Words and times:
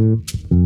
Mm-hmm. 0.00 0.59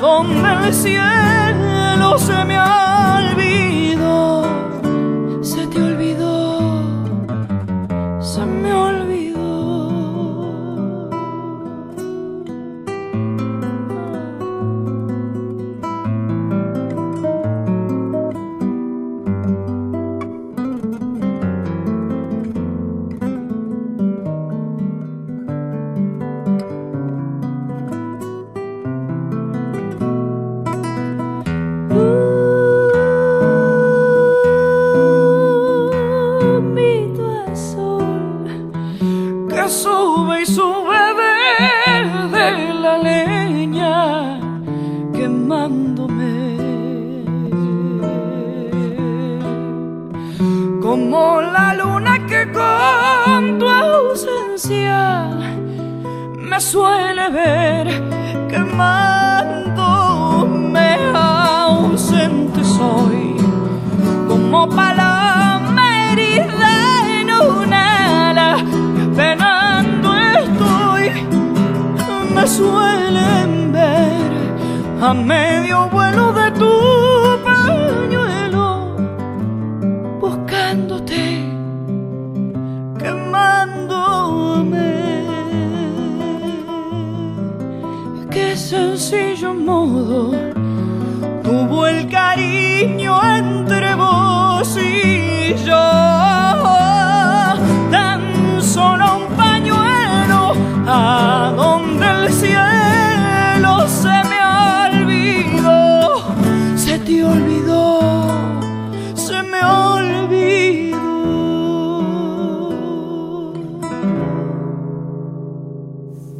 donde 0.00 0.68
el 0.68 0.74
cielo 0.74 2.18
se 2.18 2.44
me 2.44 2.56
ha 2.56 3.18
olvidado. 3.18 3.45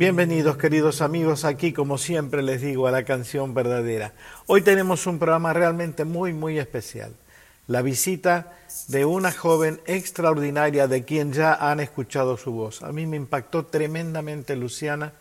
Bienvenidos 0.07 0.57
queridos 0.57 1.03
amigos, 1.03 1.45
aquí 1.45 1.73
como 1.73 1.99
siempre 1.99 2.41
les 2.41 2.63
digo 2.63 2.87
a 2.87 2.93
la 2.93 3.05
canción 3.05 3.55
verdadera. 3.55 4.13
Hoy 4.47 4.63
tenemos 4.63 5.05
un 5.09 5.19
programa 5.19 5.53
realmente 5.53 6.05
muy 6.05 6.33
muy 6.33 6.61
especial. 6.61 7.13
La 7.67 7.83
visita 7.83 8.53
de 8.87 9.05
una 9.05 9.33
joven 9.33 9.81
extraordinaria 9.85 10.87
de 10.87 11.05
quien 11.05 11.33
ya 11.33 11.55
han 11.55 11.81
escuchado 11.81 12.37
su 12.37 12.53
voz. 12.53 12.85
A 12.85 12.93
mí 12.93 13.05
me 13.05 13.17
impactó 13.17 13.67
tremendamente 13.67 14.55
Luciana 14.55 15.13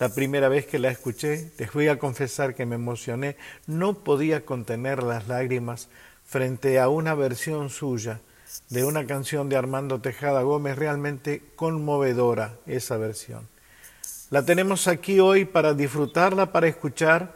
la 0.00 0.08
primera 0.08 0.48
vez 0.48 0.66
que 0.66 0.80
la 0.80 0.90
escuché. 0.90 1.52
Les 1.56 1.72
voy 1.72 1.86
a 1.86 2.00
confesar 2.00 2.56
que 2.56 2.66
me 2.66 2.74
emocioné. 2.74 3.36
No 3.68 4.02
podía 4.02 4.44
contener 4.44 5.04
las 5.04 5.28
lágrimas 5.28 5.88
frente 6.24 6.80
a 6.80 6.88
una 6.88 7.14
versión 7.14 7.70
suya 7.70 8.20
de 8.70 8.82
una 8.82 9.06
canción 9.06 9.48
de 9.48 9.54
Armando 9.54 10.00
Tejada 10.00 10.42
Gómez 10.42 10.76
realmente 10.76 11.44
conmovedora 11.54 12.56
esa 12.66 12.96
versión. 12.96 13.52
La 14.32 14.42
tenemos 14.42 14.88
aquí 14.88 15.20
hoy 15.20 15.44
para 15.44 15.74
disfrutarla, 15.74 16.50
para 16.52 16.66
escuchar 16.66 17.34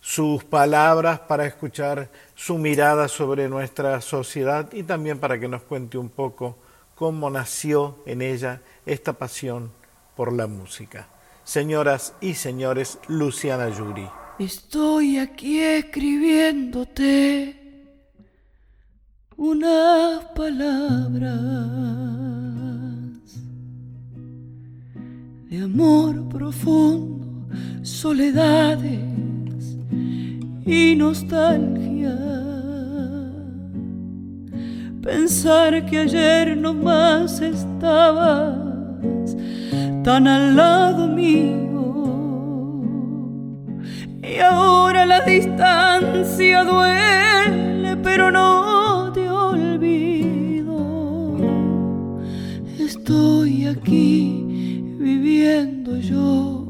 sus 0.00 0.42
palabras, 0.42 1.20
para 1.20 1.46
escuchar 1.46 2.10
su 2.34 2.58
mirada 2.58 3.06
sobre 3.06 3.48
nuestra 3.48 4.00
sociedad 4.00 4.68
y 4.72 4.82
también 4.82 5.20
para 5.20 5.38
que 5.38 5.46
nos 5.46 5.62
cuente 5.62 5.98
un 5.98 6.08
poco 6.08 6.58
cómo 6.96 7.30
nació 7.30 8.02
en 8.06 8.22
ella 8.22 8.60
esta 8.84 9.12
pasión 9.12 9.70
por 10.16 10.32
la 10.32 10.48
música. 10.48 11.06
Señoras 11.44 12.14
y 12.20 12.34
señores, 12.34 12.98
Luciana 13.06 13.68
Yuri. 13.68 14.10
Estoy 14.40 15.18
aquí 15.18 15.60
escribiéndote 15.60 17.56
unas 19.36 20.24
palabras 20.34 22.02
de 25.52 25.64
amor 25.64 26.28
profundo, 26.30 27.26
soledades 27.82 29.76
y 30.64 30.94
nostalgia. 30.96 32.16
Pensar 35.02 35.84
que 35.84 35.98
ayer 35.98 36.56
nomás 36.56 37.42
estabas 37.42 38.56
tan 40.02 40.26
al 40.26 40.56
lado 40.56 41.06
mío, 41.08 41.84
y 44.22 44.38
ahora 44.38 45.04
la 45.04 45.20
distancia 45.20 46.64
duele, 46.64 47.98
pero 48.02 48.30
no 48.30 49.12
te 49.12 49.28
olvido. 49.28 50.78
Estoy 52.78 53.66
aquí 53.66 54.51
viviendo 55.02 55.96
yo 55.96 56.68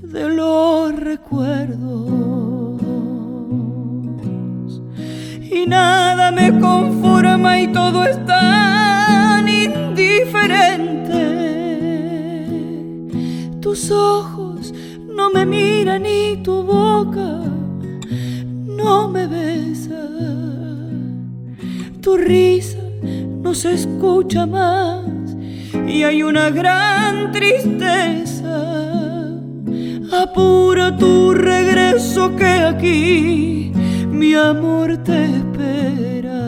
de 0.00 0.28
los 0.28 0.94
recuerdos 0.94 2.80
y 5.42 5.66
nada 5.66 6.30
me 6.30 6.56
conforma 6.60 7.60
y 7.60 7.66
todo 7.72 8.04
es 8.04 8.24
tan 8.26 9.48
indiferente. 9.48 11.24
Tus 13.60 13.90
ojos 13.90 14.72
no 15.12 15.30
me 15.30 15.44
miran 15.44 16.06
y 16.06 16.36
tu 16.44 16.62
boca 16.62 17.40
no 18.66 19.08
me 19.08 19.26
besa. 19.26 20.08
Tu 22.00 22.16
risa 22.16 22.78
no 23.42 23.52
se 23.52 23.74
escucha 23.74 24.46
más 24.46 25.05
y 25.86 26.02
hay 26.02 26.22
una 26.22 26.50
gran 26.50 27.32
tristeza. 27.32 28.44
Apura 30.12 30.94
tu 30.96 31.32
regreso 31.32 32.36
que 32.36 32.46
aquí 32.46 33.72
mi 34.10 34.34
amor 34.34 34.98
te 34.98 35.24
espera. 35.24 36.42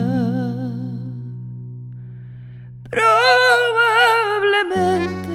Probablemente 2.89 5.33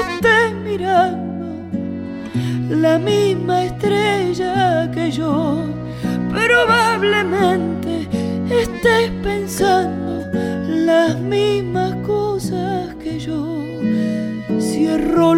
estés 0.00 0.54
mirando 0.64 1.46
la 2.70 2.98
misma 2.98 3.64
estrella 3.64 4.90
que 4.92 5.10
yo. 5.10 5.64
Probablemente 6.30 8.08
estés 8.50 9.10
pensando 9.22 10.04
las 10.66 11.18
mismas 11.18 11.73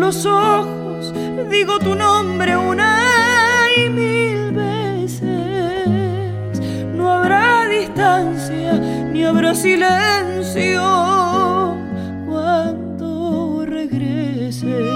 los 0.06 0.24
ojos, 0.24 1.12
digo 1.50 1.80
tu 1.80 1.96
nombre 1.96 2.56
una 2.56 2.96
y 3.76 3.88
mil 3.88 4.52
veces. 4.52 5.90
No 6.94 7.10
habrá 7.10 7.66
distancia 7.66 8.74
ni 9.12 9.24
habrá 9.24 9.52
silencio 9.52 10.80
cuando 12.24 13.64
regrese. 13.66 14.95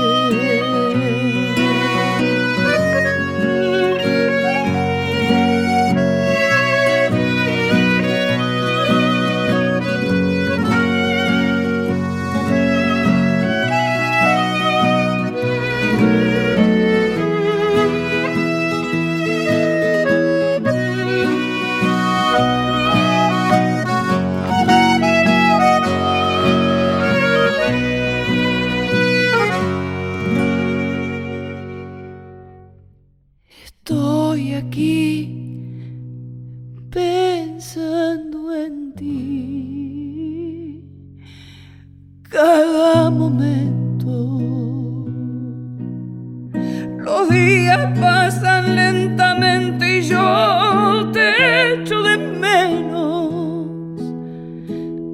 Pensando 37.60 38.54
en 38.54 38.94
ti 38.94 40.82
cada 42.22 43.10
momento. 43.10 44.08
Los 47.04 47.28
días 47.28 47.98
pasan 48.00 48.74
lentamente 48.74 49.98
y 49.98 50.02
yo 50.08 51.10
te 51.12 51.74
echo 51.74 52.02
de 52.02 52.16
menos. 52.16 54.00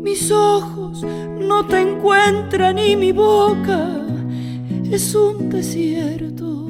Mis 0.05 0.31
ojos 0.31 1.05
no 1.41 1.67
te 1.67 1.81
encuentran 1.81 2.79
y 2.79 2.95
mi 2.95 3.11
boca 3.11 3.89
es 4.89 5.17
un 5.17 5.51
desierto. 5.51 6.69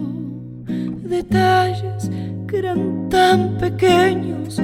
Detalles 1.02 2.10
que 2.48 2.56
eran 2.60 3.10
tan 3.10 3.58
pequeños 3.58 4.58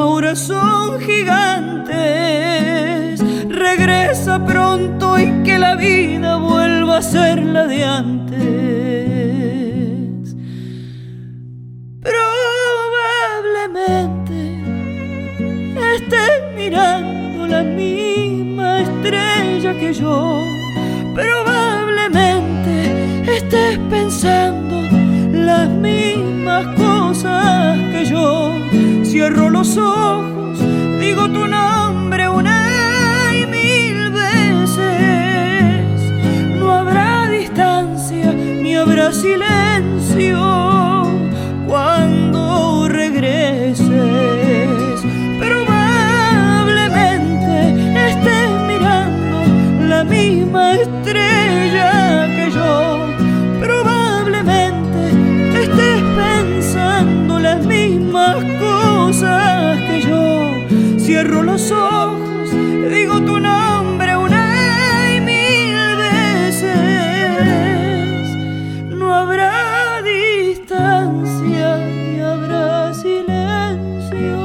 ahora 0.00 0.34
son 0.34 0.98
gigantes. 1.00 1.92
Regresa 3.48 4.44
pronto 4.44 5.18
y 5.18 5.42
que 5.44 5.58
la 5.58 5.76
vida 5.76 6.36
vuelva 6.36 6.98
a 6.98 7.02
ser 7.02 7.42
la 7.42 7.66
de 7.66 7.84
antes. 7.84 8.32
Probablemente 12.00 14.60
estés 15.96 16.42
mirando 16.56 17.46
la 17.46 17.62
misma 17.62 18.80
estrella 18.80 19.78
que 19.78 19.92
yo. 19.92 20.44
Probablemente 21.14 23.36
estés 23.36 23.78
pensando 23.90 24.80
las 25.32 25.68
mismas 25.68 26.66
cosas 26.76 27.78
que 27.92 28.04
yo. 28.04 28.52
Cierro 29.22 29.50
los 29.50 29.76
ojos, 29.76 30.58
digo 30.98 31.28
tu 31.28 31.46
nombre 31.46 32.28
una 32.28 33.30
y 33.32 33.46
mil 33.46 34.10
veces. 34.10 35.86
No 36.58 36.72
habrá 36.72 37.28
distancia 37.28 38.32
ni 38.32 38.74
habrá 38.74 39.12
silencio 39.12 40.71
Cierro 61.22 61.44
los 61.44 61.70
ojos, 61.70 62.50
digo 62.90 63.20
tu 63.20 63.38
nombre 63.38 64.16
una 64.16 65.14
y 65.16 65.20
mil 65.20 65.76
veces. 65.96 66.66
No 68.88 69.14
habrá 69.14 70.02
distancia 70.02 71.76
ni 71.76 72.18
habrá 72.18 72.92
silencio 72.92 74.36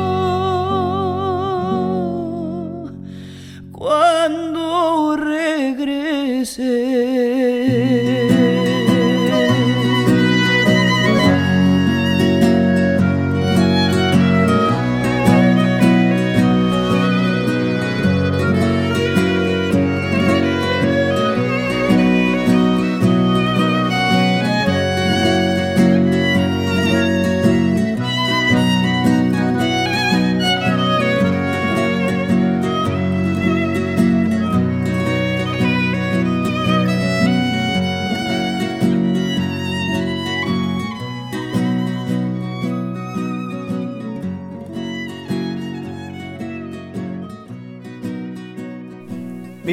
cuando 3.71 5.17
regrese. 5.17 6.96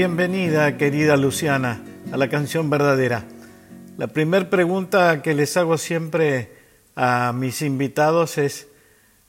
Bienvenida, 0.06 0.76
querida 0.76 1.16
Luciana, 1.16 1.82
a 2.12 2.18
la 2.18 2.28
canción 2.28 2.68
verdadera. 2.68 3.25
La 3.96 4.06
primera 4.06 4.50
pregunta 4.50 5.23
que 5.23 5.32
les 5.32 5.56
hago 5.56 5.78
siempre 5.78 6.52
a 6.94 7.32
mis 7.34 7.62
invitados 7.62 8.37
es 8.37 8.68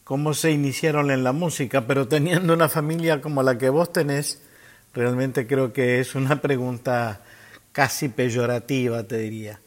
cómo 0.03 0.33
se 0.33 0.51
iniciaron 0.51 1.11
en 1.11 1.23
la 1.23 1.31
música, 1.31 1.87
pero 1.87 2.09
teniendo 2.09 2.53
una 2.53 2.67
familia 2.67 3.21
como 3.21 3.41
la 3.41 3.57
que 3.57 3.69
vos 3.69 3.93
tenés, 3.93 4.41
realmente 4.93 5.47
creo 5.47 5.71
que 5.71 6.01
es 6.01 6.13
una 6.13 6.41
pregunta 6.41 7.21
casi 7.71 8.09
peyorativa, 8.09 9.03
te 9.03 9.19
diría. 9.19 9.61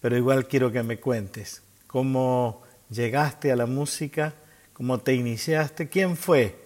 pero 0.00 0.16
igual 0.16 0.48
quiero 0.48 0.72
que 0.72 0.82
me 0.82 0.96
cuentes 0.96 1.62
cómo 1.86 2.62
llegaste 2.88 3.52
a 3.52 3.56
la 3.56 3.66
música, 3.66 4.32
cómo 4.72 4.96
te 4.96 5.12
iniciaste, 5.12 5.90
quién 5.90 6.16
fue 6.16 6.56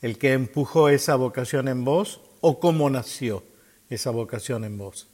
el 0.00 0.16
que 0.16 0.32
empujó 0.32 0.88
esa 0.88 1.16
vocación 1.16 1.68
en 1.68 1.84
vos 1.84 2.22
o 2.46 2.60
cómo 2.60 2.90
nació 2.90 3.42
esa 3.88 4.10
vocación 4.10 4.64
en 4.64 4.76
vos. 4.76 5.06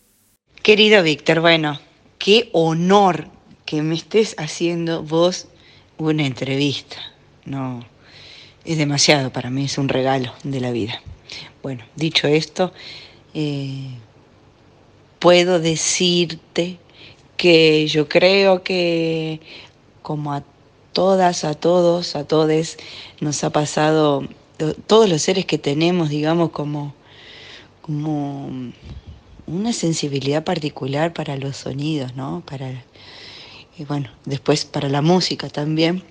Querido 0.65 1.01
Víctor, 1.05 1.41
bueno, 1.41 1.79
qué 2.19 2.51
honor 2.53 3.29
que 3.65 3.83
me 3.83 3.95
estés 3.95 4.35
haciendo 4.37 5.05
vos 5.05 5.47
una 5.97 6.27
entrevista. 6.27 6.97
No, 7.45 7.87
es 8.65 8.79
demasiado 8.79 9.33
para 9.33 9.49
mí, 9.49 9.67
es 9.67 9.79
un 9.79 9.89
regalo 9.89 10.33
de 10.43 10.61
la 10.61 10.73
vida. 10.73 11.01
Bueno, 11.63 11.85
dicho 11.95 12.27
esto, 12.27 12.73
eh, 13.33 13.91
puedo 15.21 15.61
decirte 15.61 16.79
que 17.37 17.87
yo 17.87 18.09
creo 18.09 18.65
que 18.65 19.41
como 20.03 20.33
a 20.33 20.43
todas, 20.93 21.45
a 21.45 21.55
todos, 21.55 22.17
a 22.17 22.25
todes, 22.27 22.77
nos 23.21 23.45
ha 23.45 23.51
pasado, 23.51 24.25
todos 24.89 25.09
los 25.09 25.23
seres 25.23 25.47
que 25.47 25.59
tenemos, 25.59 26.09
digamos, 26.09 26.51
como, 26.51 26.99
como 27.83 28.51
una 29.47 29.73
sensibilidad 29.73 30.45
particular 30.45 31.13
para 31.13 31.37
los 31.37 31.57
sonidos, 31.57 32.15
¿no? 32.15 32.43
Para, 32.47 32.85
y 33.79 33.85
bueno, 33.85 34.11
después 34.25 34.65
para 34.65 34.89
la 34.89 35.03
música 35.03 35.49
también. 35.49 36.03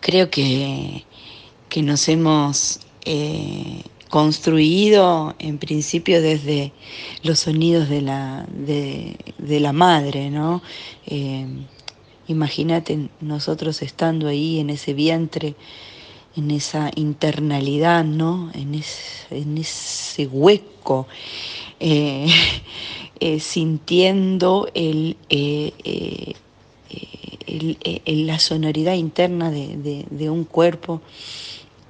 Creo 0.00 0.30
que, 0.30 1.04
que 1.68 1.82
nos 1.82 2.08
hemos 2.08 2.80
eh, 3.04 3.82
construido 4.14 5.34
en 5.40 5.58
principio 5.58 6.22
desde 6.22 6.72
los 7.24 7.40
sonidos 7.40 7.88
de 7.88 8.00
la, 8.00 8.46
de, 8.48 9.16
la 9.60 9.72
madre, 9.72 10.30
¿no? 10.30 10.62
Eh, 11.06 11.46
imagínate 12.28 13.08
nosotros 13.20 13.82
estando 13.82 14.28
ahí 14.28 14.60
en 14.60 14.70
ese 14.70 14.94
vientre, 14.94 15.56
en 16.36 16.50
esa 16.50 16.90
internalidad, 16.96 18.04
¿no? 18.04 18.50
En, 18.54 18.74
ese 18.74 20.26
hueco, 20.26 21.06
eh, 21.80 22.26
eh, 23.20 23.40
sintiendo 23.40 24.68
el, 24.74 25.16
la 28.06 28.38
sonoridad 28.38 28.94
interna 28.94 29.50
de, 29.50 30.30
un 30.30 30.44
cuerpo 30.44 31.02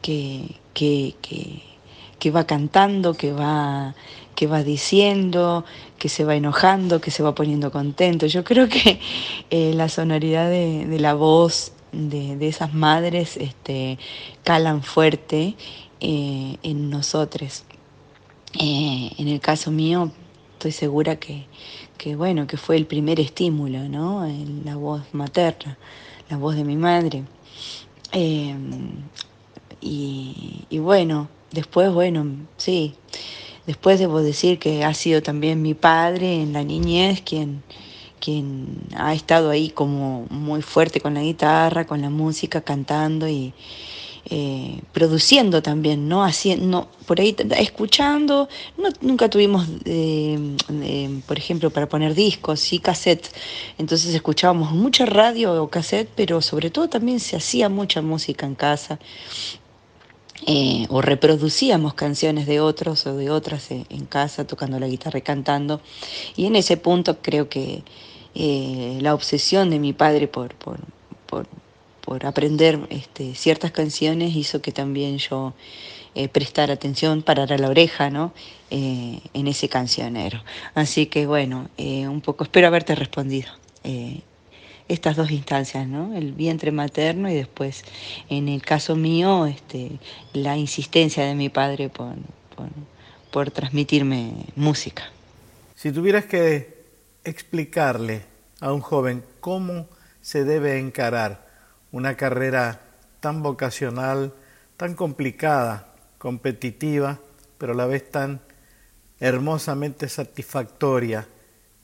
que, 0.03 0.57
va 2.35 2.45
cantando, 2.45 3.15
que 3.15 3.33
va, 3.33 3.95
diciendo, 4.65 5.65
que 5.99 6.09
se 6.09 6.25
va 6.25 6.37
enojando, 6.37 7.01
que 7.01 7.11
se 7.11 7.23
va 7.23 7.35
poniendo 7.35 7.71
contento. 7.71 8.27
Yo 8.27 8.45
creo 8.45 8.69
que 8.69 9.01
eh, 9.51 9.73
la 9.75 9.89
sonoridad 9.89 10.51
de, 10.51 10.99
la 10.99 11.15
voz 11.15 11.73
de, 11.95 12.47
esas 12.47 12.75
madres 12.75 13.37
este, 13.37 13.99
calan 14.43 14.83
fuerte 14.83 15.55
eh, 16.01 16.57
en 16.63 16.91
nosotros. 16.91 17.65
Eh, 18.61 19.11
en 19.19 19.29
el 19.29 19.41
caso 19.41 19.71
mío, 19.71 20.13
estoy 20.55 20.73
segura 20.73 21.17
que, 21.17 21.47
bueno, 22.17 22.47
que 22.47 22.57
fue 22.57 22.77
el 22.77 22.87
primer 22.87 23.19
estímulo, 23.21 23.89
¿no? 23.89 24.27
La 24.65 24.77
voz 24.77 25.03
materna, 25.13 25.79
la 26.29 26.37
voz 26.37 26.55
de 26.57 26.65
mi 26.65 26.77
madre. 26.77 27.25
y 29.81 30.79
bueno, 30.79 31.29
Después, 31.55 31.93
bueno, 31.93 32.27
sí, 32.57 32.95
después 33.65 34.01
debo 34.01 34.21
decir 34.21 34.59
que 34.59 34.83
ha 34.83 34.93
sido 34.93 35.23
también 35.23 35.63
mi 35.63 35.75
padre 35.75 36.43
en 36.43 36.53
la 36.53 36.65
niñez 36.65 37.21
quien, 37.21 37.63
quien 38.25 38.67
ha 38.97 39.13
estado 39.13 39.51
ahí 39.51 39.69
como 39.69 40.27
muy 40.31 40.63
fuerte 40.63 41.01
con 41.01 41.15
la 41.15 41.23
guitarra, 41.23 41.87
con 41.87 42.01
la 42.01 42.09
música, 42.09 42.63
cantando 42.63 43.29
y 43.29 43.53
eh, 44.31 44.81
produciendo 44.93 45.63
también, 45.63 46.09
¿no? 46.09 46.25
Haciendo, 46.25 46.89
por 47.05 47.21
ahí 47.21 47.37
escuchando, 47.59 48.49
nunca 49.03 49.29
tuvimos, 49.29 49.67
eh, 49.85 50.39
eh, 50.71 51.21
por 51.27 51.37
ejemplo, 51.37 51.69
para 51.69 51.87
poner 51.87 52.15
discos, 52.15 52.61
sí 52.61 52.79
cassette, 52.79 53.29
entonces 53.77 54.15
escuchábamos 54.15 54.73
mucha 54.73 55.05
radio 55.05 55.63
o 55.63 55.69
cassette, 55.69 56.09
pero 56.15 56.41
sobre 56.41 56.71
todo 56.71 56.89
también 56.89 57.21
se 57.21 57.37
hacía 57.37 57.69
mucha 57.69 58.01
música 58.01 58.47
en 58.47 58.55
casa 58.55 58.99
eh, 60.47 60.87
o 60.91 61.01
reproducíamos 61.01 61.95
canciones 61.95 62.47
de 62.47 62.61
otros 62.61 63.07
o 63.07 63.17
de 63.17 63.31
otras 63.31 63.71
en, 63.71 64.05
casa 64.07 64.47
tocando 64.47 64.79
la 64.79 64.87
guitarra 64.87 65.19
y 65.19 65.23
cantando. 65.23 65.81
Y 66.37 66.47
en 66.47 66.57
ese 66.57 66.77
punto 66.77 67.19
creo 67.23 67.49
que 67.49 67.83
eh, 68.35 68.99
la 69.01 69.15
obsesión 69.15 69.71
de 69.71 69.79
mi 69.79 69.93
padre 69.93 70.29
por, 70.29 70.55
por, 70.55 71.47
aprender 72.25 72.79
este, 72.91 73.35
ciertas 73.35 73.73
canciones 73.73 74.37
hizo 74.37 74.61
que 74.63 74.71
también 74.71 75.19
yo 75.19 75.55
eh, 76.15 76.29
prestara 76.29 76.75
atención, 76.75 77.23
parara 77.23 77.59
la 77.59 77.69
oreja 77.69 78.11
¿no? 78.11 78.33
en 78.71 79.47
ese 79.47 79.69
cancionero. 79.69 80.43
Así 80.75 81.07
que 81.07 81.27
bueno, 81.27 81.69
un 81.79 82.21
poco 82.21 82.45
espero 82.45 82.67
haberte 82.67 82.95
respondido 82.95 83.51
estas 84.89 85.17
dos 85.17 85.31
instancias, 85.31 85.87
¿no? 85.87 86.15
El 86.15 86.33
vientre 86.33 86.71
materno 86.71 87.31
y 87.31 87.35
después, 87.35 87.85
en 88.29 88.49
el 88.49 88.63
caso 88.63 88.97
mío, 88.97 89.47
este, 89.47 89.93
la 90.33 90.57
insistencia 90.57 91.25
de 91.25 91.35
mi 91.35 91.49
padre 91.49 91.89
por, 91.89 92.15
por, 93.31 93.51
transmitirme 93.51 94.33
música. 94.57 95.11
Si 95.75 95.91
tuvieras 95.91 96.27
que 96.27 96.74
explicarle 97.25 98.23
a 98.61 98.73
un 98.73 98.81
joven 98.81 99.25
cómo 99.41 99.89
se 100.21 100.45
debe 100.45 100.79
encarar 100.79 101.47
una 101.93 102.17
carrera 102.17 102.81
tan 103.21 103.43
vocacional, 103.43 104.33
tan 104.77 104.95
complicada, 104.95 105.95
competitiva, 106.19 107.21
pero 107.59 107.73
a 107.73 107.77
la 107.77 107.87
vez 107.87 108.11
tan 108.11 108.41
hermosamente 109.21 110.09
satisfactoria 110.09 111.27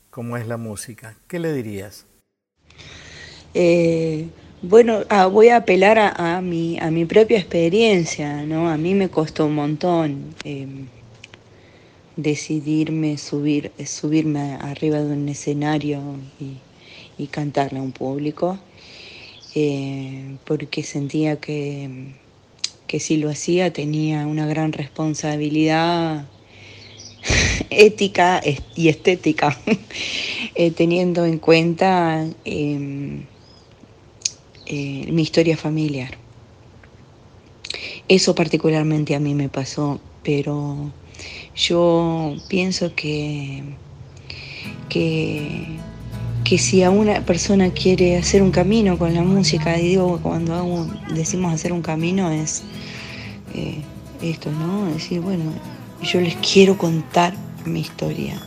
como 0.09 0.37
es 0.37 0.47
la 0.47 0.57
música, 0.57 1.15
¿qué 1.27 1.39
le 1.39 1.53
dirías? 1.53 2.05
Eh, 3.53 4.27
bueno, 4.61 4.99
ah, 5.09 5.25
voy 5.25 5.49
a 5.49 5.57
apelar 5.57 5.97
a, 5.97 6.41
mi, 6.41 6.77
a 6.79 6.91
mi 6.91 7.05
propia 7.05 7.39
experiencia, 7.39 8.43
¿no? 8.43 8.69
A 8.69 8.77
mí 8.77 8.93
me 8.93 9.09
costó 9.09 9.45
un 9.45 9.55
montón 9.55 10.35
em, 10.43 10.87
decidirme 12.21 13.17
subir, 13.17 13.71
subirme 13.85 14.55
arriba 14.61 14.99
de 14.99 15.13
un 15.13 15.29
escenario 15.29 16.01
y, 16.39 16.57
cantarle 17.27 17.77
a 17.77 17.83
un 17.83 17.91
público, 17.91 18.57
eh, 19.53 20.37
porque 20.43 20.81
sentía 20.81 21.39
que, 21.39 22.15
que 22.87 22.99
si 22.99 23.17
lo 23.17 23.29
hacía 23.29 23.71
tenía 23.71 24.25
una 24.25 24.47
gran 24.47 24.73
responsabilidad 24.73 26.25
ética 27.69 28.41
y 28.75 28.89
estética, 28.89 29.55
eh, 30.55 30.71
teniendo 30.71 31.25
en 31.25 31.37
cuenta 31.37 32.25
em, 32.43 33.25
eh, 34.65 35.05
mi 35.11 35.21
historia 35.21 35.57
familiar. 35.57 36.17
Eso 38.07 38.35
particularmente 38.35 39.15
a 39.15 39.19
mí 39.19 39.35
me 39.35 39.47
pasó, 39.47 40.01
pero 40.23 40.91
yo 41.55 42.35
pienso 42.47 42.93
que, 42.95 43.63
que, 44.89 45.67
que 46.43 46.57
si 46.57 46.83
a 46.83 46.89
una 46.89 47.25
persona 47.25 47.71
quiere 47.71 48.17
hacer 48.17 48.41
un 48.41 48.51
camino 48.51 48.97
con 48.97 49.13
la 49.13 49.21
música, 49.21 49.77
y 49.77 49.89
digo, 49.89 50.19
cuando 50.21 50.87
decimos 51.13 51.53
hacer 51.53 51.73
un 51.73 51.81
camino 51.81 52.31
es 52.31 52.63
eh, 53.53 53.81
esto, 54.21 54.51
¿no? 54.51 54.85
Decir, 54.93 55.21
bueno, 55.21 55.51
yo 56.01 56.21
les 56.21 56.35
quiero 56.37 56.77
contar 56.77 57.33
mi 57.65 57.81
historia, 57.81 58.41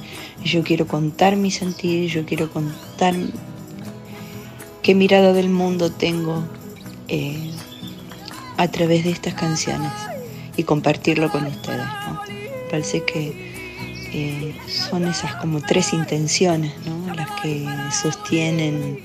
yo 0.44 0.62
quiero 0.62 0.86
contar 0.86 1.36
mi 1.36 1.50
sentir, 1.50 2.10
yo 2.10 2.24
quiero 2.24 2.50
contar 2.50 3.14
qué 4.82 4.94
mirada 4.94 5.32
del 5.32 5.48
mundo 5.48 5.90
tengo 5.90 6.42
eh, 7.08 7.50
a 8.56 8.68
través 8.68 9.04
de 9.04 9.10
estas 9.10 9.34
canciones 9.34 9.92
y 10.56 10.62
compartirlo 10.62 11.30
con 11.30 11.46
ustedes. 11.46 11.86
Parece 12.74 13.04
que 13.04 13.32
eh, 14.12 14.52
son 14.66 15.06
esas 15.06 15.36
como 15.36 15.60
tres 15.60 15.92
intenciones 15.92 16.72
las 17.14 17.30
que 17.40 17.64
sostienen 18.02 18.98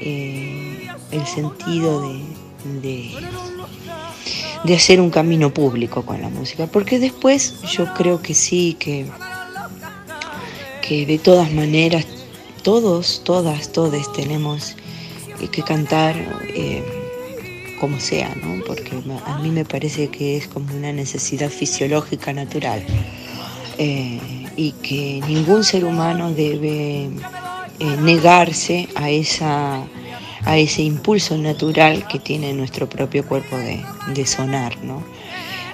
eh, 0.00 0.88
el 1.10 1.26
sentido 1.26 2.10
de, 2.80 3.12
de, 4.64 4.74
hacer 4.74 4.98
un 4.98 5.10
camino 5.10 5.52
público 5.52 6.06
con 6.06 6.22
la 6.22 6.30
música. 6.30 6.68
Porque 6.68 6.98
después 6.98 7.60
yo 7.70 7.92
creo 7.92 8.22
que 8.22 8.32
sí, 8.32 8.78
que, 8.80 9.04
que 10.80 11.04
de 11.04 11.18
todas 11.18 11.52
maneras 11.52 12.06
todos, 12.62 13.20
todas, 13.24 13.72
todos 13.72 14.10
tenemos 14.14 14.74
que 15.52 15.62
cantar 15.62 16.16
eh, 16.48 16.99
como 17.80 17.98
sea, 17.98 18.34
¿no? 18.42 18.62
Porque 18.64 18.92
a 19.26 19.38
mí 19.38 19.50
me 19.50 19.64
parece 19.64 20.08
que 20.08 20.36
es 20.36 20.46
como 20.46 20.74
una 20.74 20.92
necesidad 20.92 21.48
fisiológica 21.48 22.32
natural 22.32 22.84
eh, 23.78 24.20
y 24.56 24.72
que 24.72 25.22
ningún 25.26 25.64
ser 25.64 25.84
humano 25.84 26.32
debe 26.32 27.04
eh, 27.78 27.96
negarse 28.02 28.88
a, 28.94 29.08
esa, 29.08 29.82
a 30.44 30.58
ese 30.58 30.82
impulso 30.82 31.38
natural 31.38 32.06
que 32.06 32.18
tiene 32.18 32.52
nuestro 32.52 32.88
propio 32.88 33.24
cuerpo 33.24 33.56
de, 33.56 33.82
de 34.14 34.26
sonar, 34.26 34.76
¿no? 34.84 35.02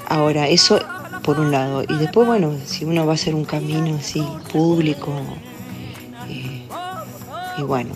Ahora, 0.08 0.48
eso 0.48 0.78
por 1.26 1.40
un 1.40 1.50
lado. 1.50 1.82
Y 1.82 1.94
después, 1.94 2.26
bueno, 2.26 2.54
si 2.64 2.84
uno 2.84 3.04
va 3.04 3.12
a 3.12 3.14
hacer 3.16 3.34
un 3.34 3.44
camino 3.44 3.96
así 3.96 4.25
público, 4.52 5.12
eh, 6.30 6.62
y 7.58 7.62
bueno, 7.62 7.90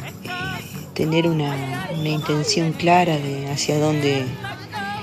tener 1.00 1.26
una, 1.26 1.88
una, 1.99 2.09
intención 2.11 2.73
clara 2.75 3.16
de 3.16 3.50
hacia 3.50 3.78
dónde 3.78 4.26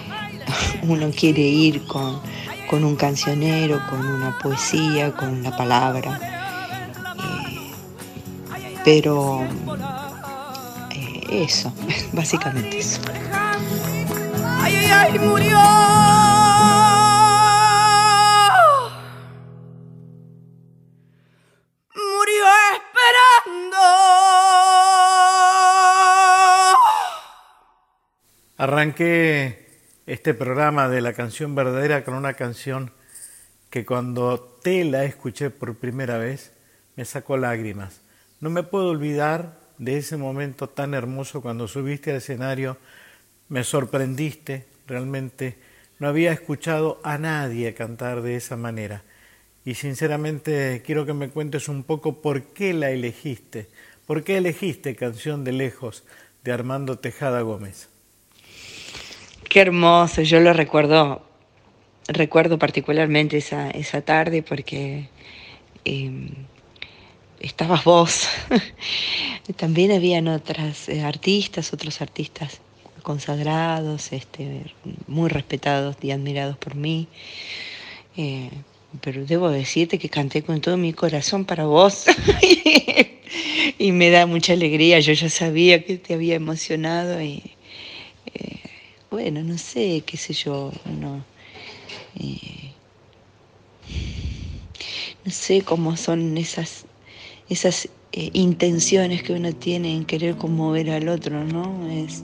uno 0.83 1.09
quiere 1.09 1.41
ir 1.41 1.87
con, 1.87 2.21
con 2.69 2.83
un 2.83 2.95
cancionero, 2.95 3.81
con 3.89 4.05
una 4.05 4.37
poesía, 4.37 5.11
con 5.15 5.41
la 5.41 5.57
palabra. 5.57 6.19
Eh, 7.17 7.71
pero 8.85 9.43
eso, 11.31 11.73
básicamente 12.13 12.77
eso. 12.77 13.01
Ay, 14.61 14.75
ay, 14.75 15.17
murió. 15.17 16.26
Arranqué 28.77 29.65
este 30.05 30.36
programa 30.36 30.88
de 30.88 31.01
la 31.01 31.13
canción 31.13 31.55
verdadera 31.55 32.03
con 32.03 32.13
una 32.13 32.36
canción 32.36 32.91
que 33.72 33.88
cuando 33.88 34.60
te 34.62 34.84
la 34.86 35.03
escuché 35.03 35.50
por 35.50 35.77
primera 35.77 36.19
vez 36.19 36.51
me 36.96 37.03
sacó 37.03 37.38
lágrimas. 37.38 38.01
No 38.39 38.51
me 38.51 38.62
puedo 38.62 38.89
olvidar 38.89 39.57
de 39.79 39.98
ese 39.98 40.15
momento 40.15 40.69
tan 40.69 40.93
hermoso 40.93 41.41
cuando 41.41 41.67
subiste 41.67 42.12
al 42.12 42.17
escenario, 42.17 42.77
me 43.50 43.63
sorprendiste, 43.63 44.67
realmente 44.86 45.57
no 45.98 46.07
había 46.07 46.31
escuchado 46.31 47.01
a 47.03 47.17
nadie 47.17 47.74
cantar 47.74 48.22
de 48.22 48.36
esa 48.36 48.57
manera. 48.57 49.01
Y 49.65 49.74
sinceramente 49.74 50.84
quiero 50.86 51.03
que 51.07 51.13
me 51.13 51.29
cuentes 51.29 51.67
un 51.67 51.81
poco 51.81 52.22
por 52.22 52.43
qué 52.43 52.75
la 52.75 52.91
elegiste, 52.91 53.69
por 54.05 54.24
qué 54.24 54.38
elegiste 54.38 54.96
Canción 54.96 55.43
de 55.43 55.53
Lejos 55.53 56.03
de 56.43 56.51
Armando 56.51 57.00
Tejada 57.00 57.41
Gómez. 57.41 57.89
Qué 59.57 59.61
hermoso, 59.61 60.21
yo 60.21 60.39
lo 60.39 60.53
recuerdo, 60.53 61.23
recuerdo 62.07 62.59
particularmente 62.59 63.37
esa, 63.37 63.71
esa 63.71 64.01
tarde 64.01 64.43
porque 64.43 65.09
eh, 65.83 66.11
estabas 67.39 67.83
vos. 67.83 68.27
También 69.55 69.91
habían 69.93 70.27
otras 70.27 70.87
eh, 70.89 71.01
artistas, 71.01 71.73
otros 71.73 72.01
artistas 72.03 72.61
consagrados, 73.01 74.13
este, 74.13 74.61
muy 75.07 75.27
respetados 75.27 75.95
y 76.03 76.11
admirados 76.11 76.55
por 76.57 76.75
mí. 76.75 77.07
Eh, 78.15 78.51
pero 79.01 79.25
debo 79.25 79.49
decirte 79.49 79.97
que 79.97 80.07
canté 80.07 80.43
con 80.43 80.61
todo 80.61 80.77
mi 80.77 80.93
corazón 80.93 81.45
para 81.45 81.65
vos. 81.65 82.05
y 83.79 83.91
me 83.91 84.11
da 84.11 84.27
mucha 84.27 84.53
alegría. 84.53 84.99
Yo 84.99 85.13
ya 85.13 85.29
sabía 85.29 85.83
que 85.83 85.97
te 85.97 86.13
había 86.13 86.35
emocionado 86.35 87.19
y 87.23 87.56
bueno, 89.17 89.41
no 89.41 89.57
sé, 89.57 90.03
qué 90.05 90.15
sé 90.15 90.33
yo, 90.33 90.71
no, 91.01 91.24
eh, 92.19 92.71
no 95.25 95.31
sé 95.31 95.63
cómo 95.63 95.97
son 95.97 96.38
esas, 96.38 96.86
esas 97.50 97.89
eh, 98.12 98.29
intenciones 98.33 99.24
que 99.24 99.33
uno 99.33 99.53
tiene 99.53 99.91
en 99.95 100.05
querer 100.05 100.36
conmover 100.36 100.91
al 100.91 101.09
otro, 101.09 101.43
¿no? 101.43 101.89
Es 101.89 102.21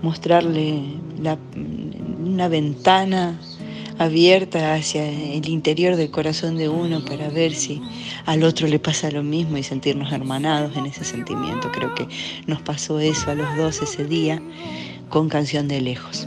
mostrarle 0.00 0.84
una 2.24 2.48
ventana 2.48 3.38
abierta 3.98 4.72
hacia 4.72 5.06
el 5.06 5.46
interior 5.50 5.96
del 5.96 6.10
corazón 6.10 6.56
de 6.56 6.70
uno 6.70 7.04
para 7.04 7.28
ver 7.28 7.54
si 7.54 7.82
al 8.24 8.42
otro 8.42 8.68
le 8.68 8.78
pasa 8.78 9.10
lo 9.10 9.22
mismo 9.22 9.58
y 9.58 9.62
sentirnos 9.62 10.10
hermanados 10.14 10.78
en 10.78 10.86
ese 10.86 11.04
sentimiento. 11.04 11.70
Creo 11.70 11.94
que 11.94 12.08
nos 12.46 12.62
pasó 12.62 13.00
eso 13.00 13.30
a 13.30 13.34
los 13.34 13.54
dos 13.54 13.82
ese 13.82 14.06
día 14.06 14.40
con 15.08 15.28
Canción 15.28 15.68
de 15.68 15.80
Lejos. 15.80 16.26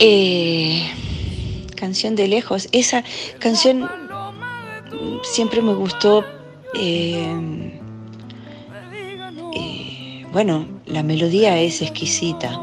Eh, 0.00 0.88
canción 1.74 2.14
de 2.14 2.28
Lejos, 2.28 2.68
esa 2.72 3.02
canción 3.38 3.88
siempre 5.22 5.62
me 5.62 5.74
gustó. 5.74 6.24
Eh, 6.74 7.72
eh, 9.54 10.26
bueno, 10.32 10.66
la 10.86 11.02
melodía 11.02 11.58
es 11.60 11.82
exquisita. 11.82 12.60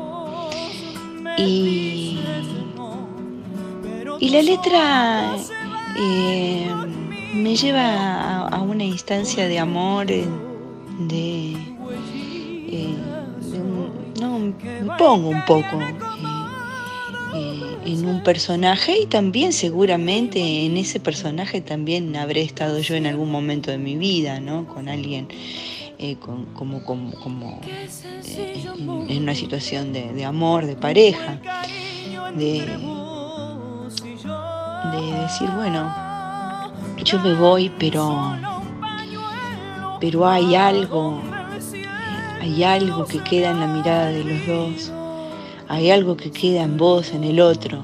Y, 1.38 2.20
y 4.20 4.30
la 4.30 4.42
letra 4.42 5.36
eh, 5.98 6.68
me 7.34 7.56
lleva 7.56 7.82
a, 7.82 8.48
a, 8.48 8.62
una 8.62 8.86
instancia 8.86 9.48
de 9.48 9.60
amor, 9.60 10.06
de, 10.08 10.26
no, 14.20 14.40
me 14.40 14.54
pongo 14.98 15.30
un 15.30 15.46
poco 15.46 15.80
en 17.86 18.06
un 18.08 18.24
personaje 18.24 19.00
y 19.02 19.06
también 19.06 19.54
seguramente 19.54 20.66
en 20.66 20.78
ese 20.78 21.00
personaje 21.00 21.62
también 21.62 22.16
habré 22.16 22.42
estado 22.42 22.80
yo 22.80 22.96
en 22.96 23.06
algún 23.06 23.30
momento 23.30 23.72
de 23.72 23.78
mi 23.78 23.96
vida, 23.96 24.40
¿no? 24.40 24.66
Con 24.68 24.90
alguien 24.90 25.28
eh, 25.98 26.18
con, 26.18 26.46
como, 26.48 26.84
como, 26.84 27.12
como 27.22 27.62
eh, 27.66 28.66
en, 29.08 29.24
una 29.24 29.34
situación 29.34 29.94
de, 29.94 30.12
de, 30.12 30.26
amor, 30.26 30.66
de 30.66 30.76
pareja, 30.76 31.40
de, 32.36 32.60
de 34.92 35.22
decir, 35.22 35.50
bueno, 35.56 35.90
yo 37.02 37.20
me 37.20 37.34
voy, 37.34 37.72
pero, 37.80 38.36
pero 40.02 40.28
hay 40.28 40.56
algo, 40.56 41.22
hay 42.46 42.64
algo 42.64 43.06
que 43.06 43.24
queda 43.24 43.50
en 43.50 43.60
la 43.60 43.68
mirada 43.68 44.10
de 44.10 44.24
los 44.24 44.46
dos 44.46 44.92
hay 45.68 45.90
algo 45.90 46.16
que 46.16 46.30
queda 46.30 46.62
en 46.62 46.78
vos, 46.78 47.12
en 47.12 47.24
el 47.24 47.40
otro, 47.40 47.82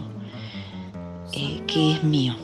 eh, 1.34 1.62
que 1.66 1.94
es 1.94 2.04
mío. 2.04 2.36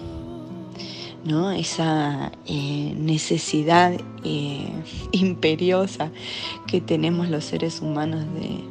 ¿no? 1.23 1.51
Esa 1.51 2.31
eh, 2.47 2.95
necesidad 2.97 3.93
eh, 4.23 4.67
imperiosa 5.11 6.11
que 6.65 6.81
tenemos 6.81 7.29
los 7.29 7.43
seres 7.43 7.81
humanos 7.81 8.25
de, 8.33 8.63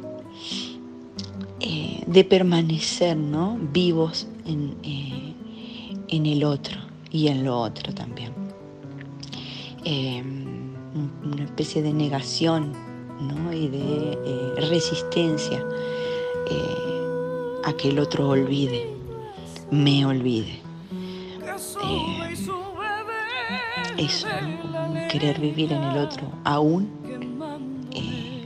de 2.05 2.23
permanecer 2.25 3.15
¿no? 3.15 3.57
vivos 3.71 4.27
en, 4.45 4.75
en, 6.09 6.25
el 6.25 6.43
otro 6.43 6.77
y 7.11 7.27
en 7.29 7.45
lo 7.45 7.59
otro 7.59 7.93
también. 7.93 8.33
una 9.85 11.43
especie 11.45 11.81
de 11.81 11.93
negación 11.93 12.86
¿no? 13.19 13.53
y 13.53 13.67
de 13.67 14.53
resistencia 14.69 15.63
eh, 16.49 17.61
a 17.63 17.73
que 17.73 17.89
el 17.89 17.99
otro 17.99 18.29
olvide, 18.29 18.87
me 19.71 20.05
olvide. 20.05 20.61
Eh, 21.83 22.35
eso, 23.97 24.27
querer 25.09 25.39
vivir 25.39 25.73
en 25.73 25.83
el 25.83 25.97
otro 25.97 26.31
aún 26.43 26.89
eh, 27.91 28.45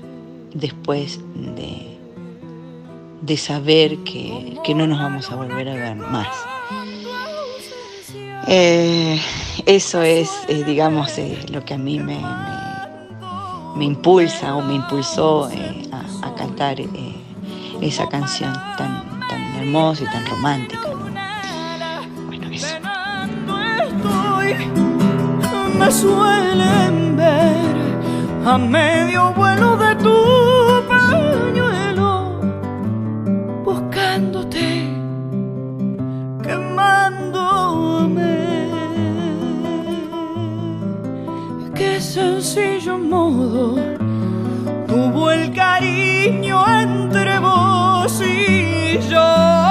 después 0.54 1.20
de, 1.36 1.98
de 3.22 3.38
saber 3.38 3.98
que, 4.00 4.58
que, 4.64 4.74
no 4.74 4.88
nos 4.88 5.00
vamos 5.00 5.30
a 5.30 5.36
volver 5.36 5.70
a 5.70 5.74
ver 5.74 5.96
más. 5.96 6.28
Eh, 8.48 9.22
eso 9.66 10.02
es, 10.02 10.32
eh, 10.48 10.64
digamos, 10.64 11.14
lo 11.52 11.64
que 11.64 11.74
a 11.74 11.78
mí 11.78 12.00
me, 12.00 12.20
me, 13.76 13.86
impulsa 13.86 14.56
o 14.56 14.62
me 14.62 14.76
impulsó 14.76 15.46
a, 15.46 16.28
a, 16.28 16.36
cantar 16.36 16.78
esa 17.82 18.08
canción 18.10 18.54
tan, 18.78 19.20
tan 19.30 19.56
hermosa 19.56 20.04
y 20.04 20.08
tan 20.08 20.26
romántica. 20.26 20.88
¿no? 20.90 22.26
Bueno, 22.28 22.48
eso. 22.52 22.76
Me 25.78 25.92
suelen 25.92 27.16
ver 27.16 27.76
a 28.46 28.58
medio 28.58 29.34
vuelo 29.34 29.78
de 29.78 29.96
tu 29.96 30.61
sencillo 42.22 43.00
modo 43.00 43.76
tuvo 44.88 45.32
el 45.32 45.52
cariño 45.54 46.58
entre 46.80 47.40
vos 47.40 48.22
y 48.22 49.00
yo. 49.10 49.71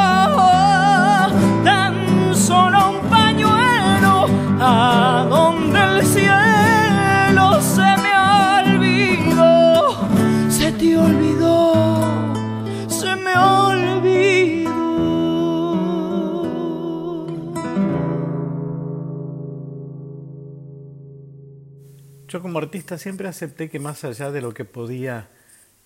Como 22.40 22.59
artista 22.59 22.98
siempre 22.98 23.29
acepté 23.29 23.70
que 23.70 23.79
más 23.79 24.05
allá 24.05 24.31
de 24.31 24.40
lo 24.40 24.53
que 24.55 24.64
podía 24.64 25.29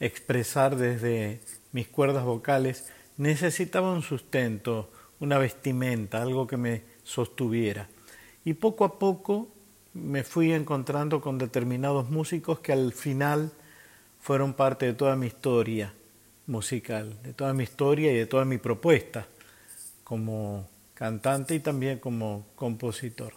expresar 0.00 0.76
desde 0.76 1.40
mis 1.72 1.88
cuerdas 1.88 2.24
vocales, 2.24 2.90
necesitaba 3.16 3.92
un 3.92 4.02
sustento, 4.02 4.90
una 5.20 5.38
vestimenta, 5.38 6.22
algo 6.22 6.46
que 6.46 6.56
me 6.56 6.82
sostuviera. 7.02 7.88
Y 8.44 8.54
poco 8.54 8.84
a 8.84 8.98
poco 8.98 9.48
me 9.94 10.24
fui 10.24 10.52
encontrando 10.52 11.20
con 11.20 11.38
determinados 11.38 12.10
músicos 12.10 12.60
que 12.60 12.72
al 12.72 12.92
final 12.92 13.52
fueron 14.20 14.54
parte 14.54 14.86
de 14.86 14.94
toda 14.94 15.16
mi 15.16 15.28
historia 15.28 15.94
musical, 16.46 17.16
de 17.22 17.32
toda 17.32 17.54
mi 17.54 17.64
historia 17.64 18.12
y 18.12 18.16
de 18.16 18.26
toda 18.26 18.44
mi 18.44 18.58
propuesta 18.58 19.26
como 20.02 20.68
cantante 20.94 21.54
y 21.54 21.60
también 21.60 21.98
como 21.98 22.46
compositor. 22.56 23.32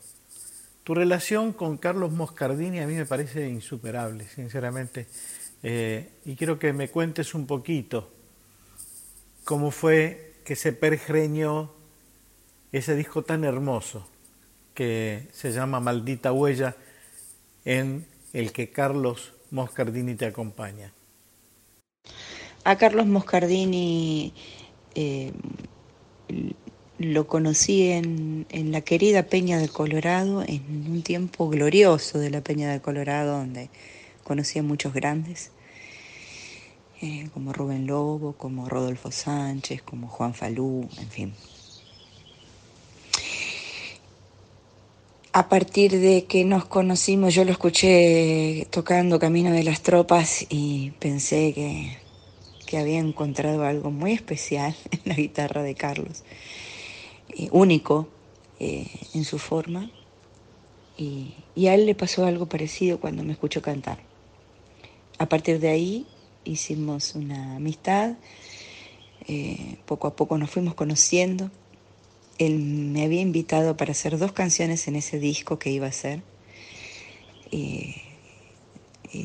Tu 0.87 0.95
relación 0.95 1.51
con 1.51 1.75
Carlos 1.75 2.13
Moscardini 2.13 2.79
a 2.79 2.87
mí 2.87 2.93
me 2.93 3.05
parece 3.05 3.49
insuperable, 3.49 4.25
sinceramente, 4.33 5.07
eh, 5.61 6.11
y 6.23 6.37
quiero 6.37 6.57
que 6.59 6.71
me 6.71 6.87
cuentes 6.87 7.35
un 7.35 7.45
poquito 7.45 8.09
cómo 9.43 9.69
fue 9.71 10.35
que 10.45 10.55
se 10.55 10.71
pergreñó 10.71 11.73
ese 12.71 12.95
disco 12.95 13.21
tan 13.23 13.43
hermoso 13.43 14.07
que 14.73 15.27
se 15.33 15.51
llama 15.51 15.81
Maldita 15.81 16.31
Huella, 16.31 16.77
en 17.65 18.07
el 18.31 18.53
que 18.53 18.69
Carlos 18.69 19.33
Moscardini 19.51 20.15
te 20.15 20.27
acompaña. 20.27 20.93
A 22.63 22.77
Carlos 22.77 23.07
Moscardini 23.07 24.33
eh, 24.95 25.33
lo 26.99 27.27
conocí 27.27 27.91
en, 27.91 28.45
en, 28.49 28.71
la 28.71 28.81
querida 28.81 29.23
Peña 29.23 29.59
del 29.59 29.71
Colorado, 29.71 30.43
en 30.47 30.63
un 30.89 31.03
tiempo 31.03 31.47
glorioso 31.49 32.19
de 32.19 32.29
la 32.29 32.41
Peña 32.41 32.71
del 32.71 32.81
Colorado, 32.81 33.37
donde 33.37 33.69
conocí 34.23 34.59
a 34.59 34.63
muchos 34.63 34.93
grandes, 34.93 35.51
eh, 37.01 37.29
como 37.33 37.53
Rubén 37.53 37.85
Lobo, 37.85 38.33
como 38.33 38.67
Rodolfo 38.67 39.11
Sánchez, 39.11 39.83
como 39.83 40.07
Juan 40.07 40.33
Falú, 40.33 40.89
en 40.99 41.09
fin. 41.09 41.33
A 45.31 45.49
partir 45.49 45.99
de 45.99 46.25
que 46.25 46.43
nos 46.43 46.65
conocimos, 46.65 47.35
yo 47.35 47.45
lo 47.45 47.51
escuché 47.51 48.67
tocando 48.71 49.19
Camino 49.19 49.51
de 49.51 49.63
las 49.63 49.81
Tropas 49.83 50.47
y 50.49 50.91
pensé 50.99 51.53
que, 51.53 51.95
que 52.65 52.79
había 52.79 52.97
encontrado 52.97 53.63
algo 53.63 53.91
muy 53.91 54.13
especial 54.13 54.75
en 54.91 55.01
la 55.05 55.13
guitarra 55.13 55.61
de 55.61 55.75
Carlos, 55.75 56.23
eh, 57.29 57.49
único 57.51 58.07
eh, 58.59 58.87
en 59.13 59.23
su 59.23 59.39
forma. 59.39 59.91
Y, 60.97 61.35
y, 61.55 61.67
a 61.67 61.75
él 61.75 61.85
le 61.85 61.93
pasó 61.93 62.25
algo 62.25 62.47
parecido 62.47 62.99
cuando 62.99 63.23
me 63.23 63.33
escuchó 63.33 63.61
cantar. 63.61 63.99
A 65.19 65.29
partir 65.29 65.59
de 65.59 65.69
ahí 65.69 66.07
hicimos 66.43 67.13
una 67.15 67.57
amistad, 67.57 68.15
eh, 69.27 69.77
poco 69.85 70.07
a 70.07 70.15
poco 70.15 70.37
nos 70.37 70.49
fuimos 70.49 70.73
conociendo 70.73 71.51
él 72.37 72.59
me 72.59 73.03
había 73.03 73.21
invitado 73.21 73.77
para 73.77 73.91
hacer 73.91 74.17
dos 74.17 74.31
canciones 74.31 74.87
en 74.87 74.95
ese 74.95 75.19
disco 75.19 75.59
que 75.59 75.71
iba 75.71 75.87
a 75.87 75.89
hacer. 75.89 76.21
Y, 77.51 77.95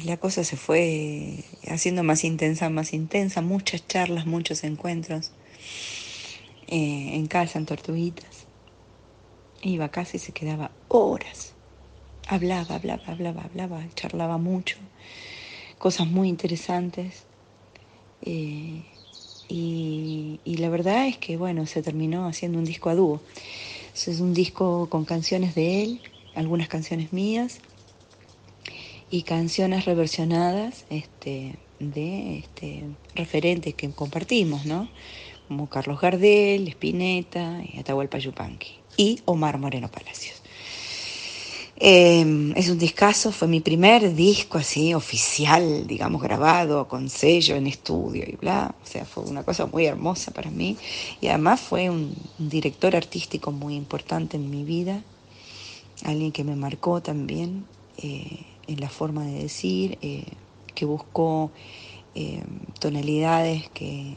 la 0.05 0.17
cosa 0.17 0.45
se 0.45 0.57
fue 0.57 1.45
haciendo 1.69 2.05
más 2.05 2.23
intensa, 2.23 2.71
más 2.71 2.93
intensa, 2.93 3.43
muchas 3.43 3.87
charlas, 3.87 4.27
muchos 4.27 4.63
encuentros 4.63 5.33
eh, 6.69 7.15
en 7.15 7.27
casa, 7.27 7.59
en 7.59 7.67
Tortuguitas. 7.67 8.47
Iba 9.63 9.87
a 9.87 9.91
casa 9.91 10.17
y 10.17 10.21
se 10.21 10.33
quedaba 10.33 10.71
horas. 10.89 11.53
Hablaba, 12.29 12.77
hablaba, 12.77 13.03
hablaba, 13.07 13.43
hablaba, 13.43 13.85
charlaba 13.95 14.39
mucho, 14.39 14.77
cosas 15.79 16.07
muy 16.07 16.29
interesantes. 16.29 17.25
Eh, 18.23 18.85
y, 19.49 20.57
la 20.59 20.71
verdad 20.71 21.07
es 21.07 21.19
que, 21.19 21.37
bueno, 21.37 21.67
se 21.67 21.83
terminó 21.83 22.27
haciendo 22.27 22.59
un 22.59 22.65
disco 22.65 22.89
a 22.89 22.95
dúo. 22.95 23.21
Es 23.95 24.21
un 24.21 24.33
disco 24.33 24.89
con 24.89 25.05
canciones 25.05 25.55
de 25.55 25.83
él, 25.83 26.01
algunas 26.35 26.69
canciones 26.69 27.13
mías 27.13 27.61
y 29.11 29.25
canciones 29.25 29.85
reversionadas 29.85 30.87
este, 30.89 31.57
de 31.79 32.39
este, 32.39 32.85
referentes 33.15 33.75
que 33.75 33.91
compartimos, 33.91 34.65
¿no? 34.65 34.89
Como 35.53 35.69
Carlos 35.69 36.01
Gardel, 36.01 36.67
Spinetta 36.69 37.61
Atahualpa 37.79 38.17
Yupanqui 38.17 38.71
y 38.97 39.21
Omar 39.27 39.59
Moreno 39.59 39.91
Palacios. 39.91 40.41
Em, 41.77 42.55
es 42.57 42.71
un 42.71 42.79
discazo, 42.79 43.33
fue 43.33 43.49
mi 43.49 43.61
primer 43.61 44.15
disco 44.15 44.57
así 44.57 44.95
oficial, 44.95 45.87
digamos, 45.87 46.23
grabado 46.23 46.89
con 46.89 47.11
sello 47.11 47.55
en 47.55 47.67
estudio 47.67 48.25
y 48.27 48.37
bla. 48.37 48.75
O 48.83 48.87
sea, 48.87 49.05
fue 49.05 49.25
una 49.25 49.43
cosa 49.43 49.67
muy 49.67 49.85
hermosa 49.85 50.31
para 50.31 50.51
mí. 50.51 50.79
Y 51.21 51.27
además 51.27 51.61
fue 51.61 51.91
un, 51.91 52.15
director 52.39 52.97
artístico 52.97 53.53
muy 53.53 53.75
importante 53.75 54.39
en 54.39 54.49
mi 54.49 54.65
vida, 54.65 55.03
alguien 56.03 56.33
que 56.33 56.45
me 56.45 56.57
marcó 56.57 57.03
también 57.03 57.67
eh, 57.99 58.47
en 58.67 58.81
la 58.81 58.89
forma 58.89 59.27
de 59.27 59.43
decir, 59.43 59.99
eh, 60.01 60.25
que 60.75 60.87
buscó 60.87 61.51
em, 62.15 62.61
tonalidades 62.81 63.69
que, 63.69 64.17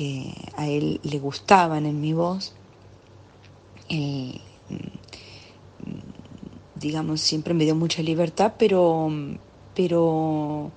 que 0.00 0.32
a 0.56 0.66
él 0.66 0.98
le 1.02 1.18
gustaban 1.18 1.84
en 1.84 2.00
mi 2.00 2.14
voz. 2.14 2.54
Eh, 3.90 4.40
digamos, 6.74 7.20
siempre 7.20 7.52
me 7.52 7.64
dio 7.64 7.74
mucha 7.74 8.02
libertad, 8.02 8.54
pero, 8.58 9.10
pero 9.74 10.72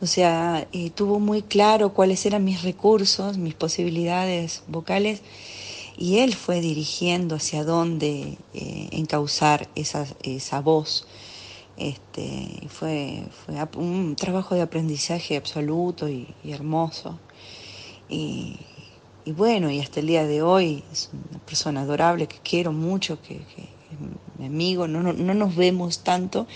o 0.00 0.06
sea, 0.06 0.68
eh, 0.70 0.90
tuvo 0.90 1.18
muy 1.18 1.42
claro 1.42 1.92
cuáles 1.92 2.24
eran 2.24 2.44
mis 2.44 2.62
recursos, 2.62 3.36
mis 3.36 3.54
posibilidades 3.54 4.62
vocales, 4.68 5.22
y 5.98 6.18
él 6.18 6.32
fue 6.32 6.60
dirigiendo 6.60 7.34
hacia 7.34 7.64
dónde 7.64 8.38
eh, 8.54 8.88
encauzar 8.92 9.68
esa, 9.74 10.06
esa 10.22 10.60
voz. 10.60 11.08
Este, 11.76 12.68
fue, 12.68 13.24
fue 13.44 13.56
un 13.76 14.14
trabajo 14.14 14.54
de 14.54 14.62
aprendizaje 14.62 15.36
absoluto 15.36 16.08
y, 16.08 16.32
hermoso. 16.44 17.18
Y, 18.12 18.58
bueno, 19.32 19.70
y 19.70 19.80
hasta 19.80 20.00
el 20.00 20.06
día 20.06 20.26
de 20.26 20.42
hoy 20.42 20.84
es 20.92 21.10
una 21.12 21.38
persona 21.40 21.80
adorable 21.82 22.26
que 22.26 22.38
quiero 22.42 22.72
mucho, 22.72 23.20
que 23.22 23.40
mi 24.38 24.46
amigo, 24.46 24.86
no, 24.88 25.00
no, 25.02 25.34
nos 25.34 25.56
vemos 25.56 26.00
tanto 26.00 26.46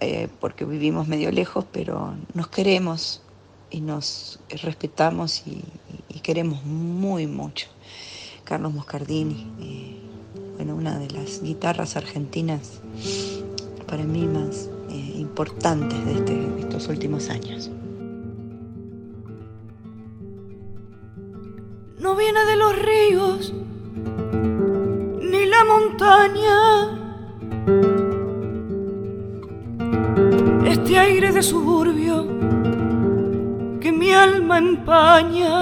eh, 0.00 0.28
porque 0.40 0.64
vivimos 0.64 1.08
medio 1.08 1.32
lejos, 1.32 1.64
pero 1.72 2.14
nos 2.34 2.48
queremos 2.48 3.22
y 3.70 3.80
nos 3.80 4.40
respetamos 4.62 5.44
y, 5.46 5.62
queremos 6.20 6.62
muy 6.64 7.26
mucho. 7.26 7.66
Carlos 8.44 8.74
Moscardini, 8.74 9.46
eh, 9.60 9.96
bueno, 10.56 10.76
una 10.76 10.98
de 10.98 11.10
las 11.10 11.42
guitarras 11.42 11.96
argentinas 11.96 12.82
para 13.86 14.04
mí 14.04 14.26
más 14.26 14.68
eh, 14.90 15.14
importantes 15.16 15.98
este, 16.14 16.34
de 16.34 16.60
estos 16.60 16.88
últimos 16.88 17.30
años. 17.30 17.70
No 22.00 22.16
viene 22.16 22.44
de 22.44 22.56
los 22.56 22.76
ríos 22.78 23.54
la 25.50 25.64
montaña. 25.64 26.58
Este 30.64 30.98
aire 30.98 31.32
de 31.32 31.42
suburbio 31.42 32.26
que 33.80 33.90
mi 33.92 34.12
alma 34.12 34.58
empaña. 34.58 35.54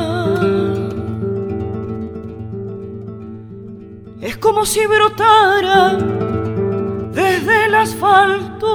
Es 4.21 4.37
como 4.37 4.67
si 4.67 4.87
brotara 4.87 5.97
desde 7.13 7.67
el 7.67 7.75
asfalto, 7.75 8.69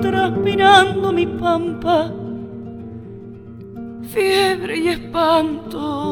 transpirando 0.00 1.12
mi 1.12 1.26
pampa, 1.26 2.12
fiebre 4.06 4.78
y 4.78 4.88
espanto. 4.88 6.06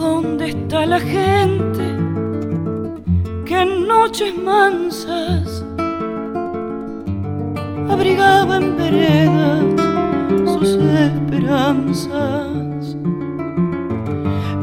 ¿Dónde 0.00 0.48
está 0.48 0.86
la 0.86 0.98
gente 0.98 1.84
que 3.44 3.60
en 3.60 3.86
noches 3.86 4.34
mansas 4.34 5.62
abrigaba 7.86 8.56
en 8.56 8.78
veredas 8.78 9.62
sus 10.46 10.70
esperanzas? 10.78 12.46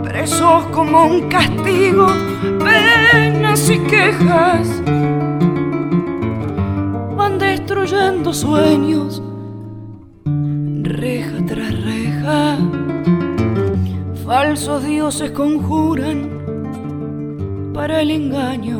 Presos 0.04 0.66
como 0.72 1.06
un 1.06 1.30
castigo, 1.30 2.08
penas 2.58 3.70
y 3.70 3.78
quejas 3.82 4.82
van 7.28 7.40
destruyendo 7.40 8.34
sueños, 8.34 9.22
reja 10.82 11.46
tras 11.46 11.84
reja 11.84 12.58
falsos 14.26 14.86
dioses 14.86 15.32
conjuran 15.32 16.20
para 17.74 18.02
el 18.02 18.12
engaño. 18.12 18.80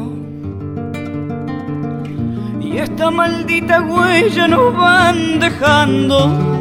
Y 2.62 2.78
esta 2.78 3.12
maldita 3.12 3.82
huella 3.82 4.48
nos 4.48 4.74
van 4.76 5.40
dejando 5.40 6.57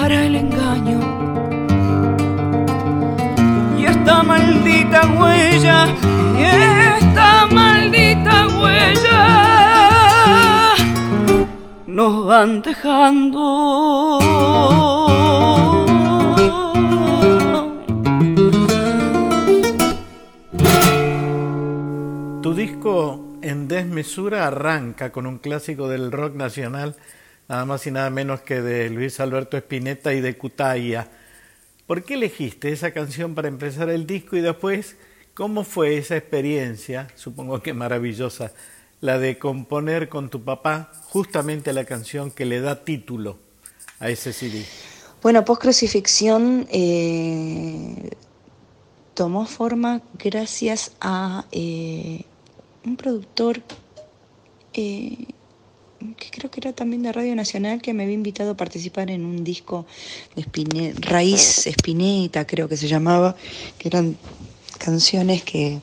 para 0.00 0.24
el 0.24 0.34
engaño 0.34 0.98
esta 3.76 4.22
maldita 4.22 5.00
huella, 5.18 5.78
esta 6.38 7.46
maldita 7.46 8.46
huella 8.58 9.22
nos 11.86 12.26
van 12.26 12.62
dejando. 12.62 14.18
Tu 22.42 22.54
disco 22.54 23.20
en 23.42 23.68
desmesura 23.68 24.46
arranca 24.46 25.12
con 25.12 25.26
un 25.26 25.36
clásico 25.38 25.88
del 25.88 26.10
rock 26.10 26.36
nacional, 26.36 26.96
nada 27.50 27.64
más 27.64 27.84
y 27.88 27.90
nada 27.90 28.10
menos 28.10 28.42
que 28.42 28.62
de 28.62 28.88
Luis 28.90 29.18
Alberto 29.18 29.56
Spinetta 29.56 30.14
y 30.14 30.20
de 30.20 30.38
Cutaya 30.38 31.08
¿Por 31.84 32.04
qué 32.04 32.14
elegiste 32.14 32.70
esa 32.70 32.92
canción 32.92 33.34
para 33.34 33.48
empezar 33.48 33.90
el 33.90 34.06
disco 34.06 34.36
y 34.36 34.40
después 34.40 34.94
cómo 35.34 35.64
fue 35.64 35.98
esa 35.98 36.16
experiencia, 36.16 37.08
supongo 37.16 37.60
que 37.60 37.74
maravillosa, 37.74 38.52
la 39.00 39.18
de 39.18 39.36
componer 39.36 40.08
con 40.08 40.30
tu 40.30 40.44
papá 40.44 40.92
justamente 41.06 41.72
la 41.72 41.84
canción 41.84 42.30
que 42.30 42.44
le 42.44 42.60
da 42.60 42.84
título 42.84 43.38
a 43.98 44.10
ese 44.10 44.32
CD? 44.32 44.64
Bueno, 45.20 45.44
Post 45.44 45.62
Crucifixión 45.62 46.68
eh, 46.70 48.10
tomó 49.14 49.44
forma 49.46 50.02
gracias 50.22 50.92
a 51.00 51.46
eh, 51.50 52.24
un 52.84 52.96
productor 52.96 53.60
eh, 54.72 55.26
que 56.16 56.30
creo 56.30 56.50
que 56.50 56.60
era 56.60 56.72
también 56.72 57.02
de 57.02 57.12
Radio 57.12 57.36
Nacional, 57.36 57.82
que 57.82 57.92
me 57.92 58.04
había 58.04 58.14
invitado 58.14 58.52
a 58.52 58.56
participar 58.56 59.10
en 59.10 59.24
un 59.24 59.44
disco 59.44 59.86
de 60.34 60.94
Raíz 60.98 61.66
Espineta, 61.66 62.46
creo 62.46 62.68
que 62.68 62.76
se 62.76 62.88
llamaba, 62.88 63.36
que 63.78 63.88
eran 63.88 64.16
canciones 64.78 65.42
que 65.42 65.80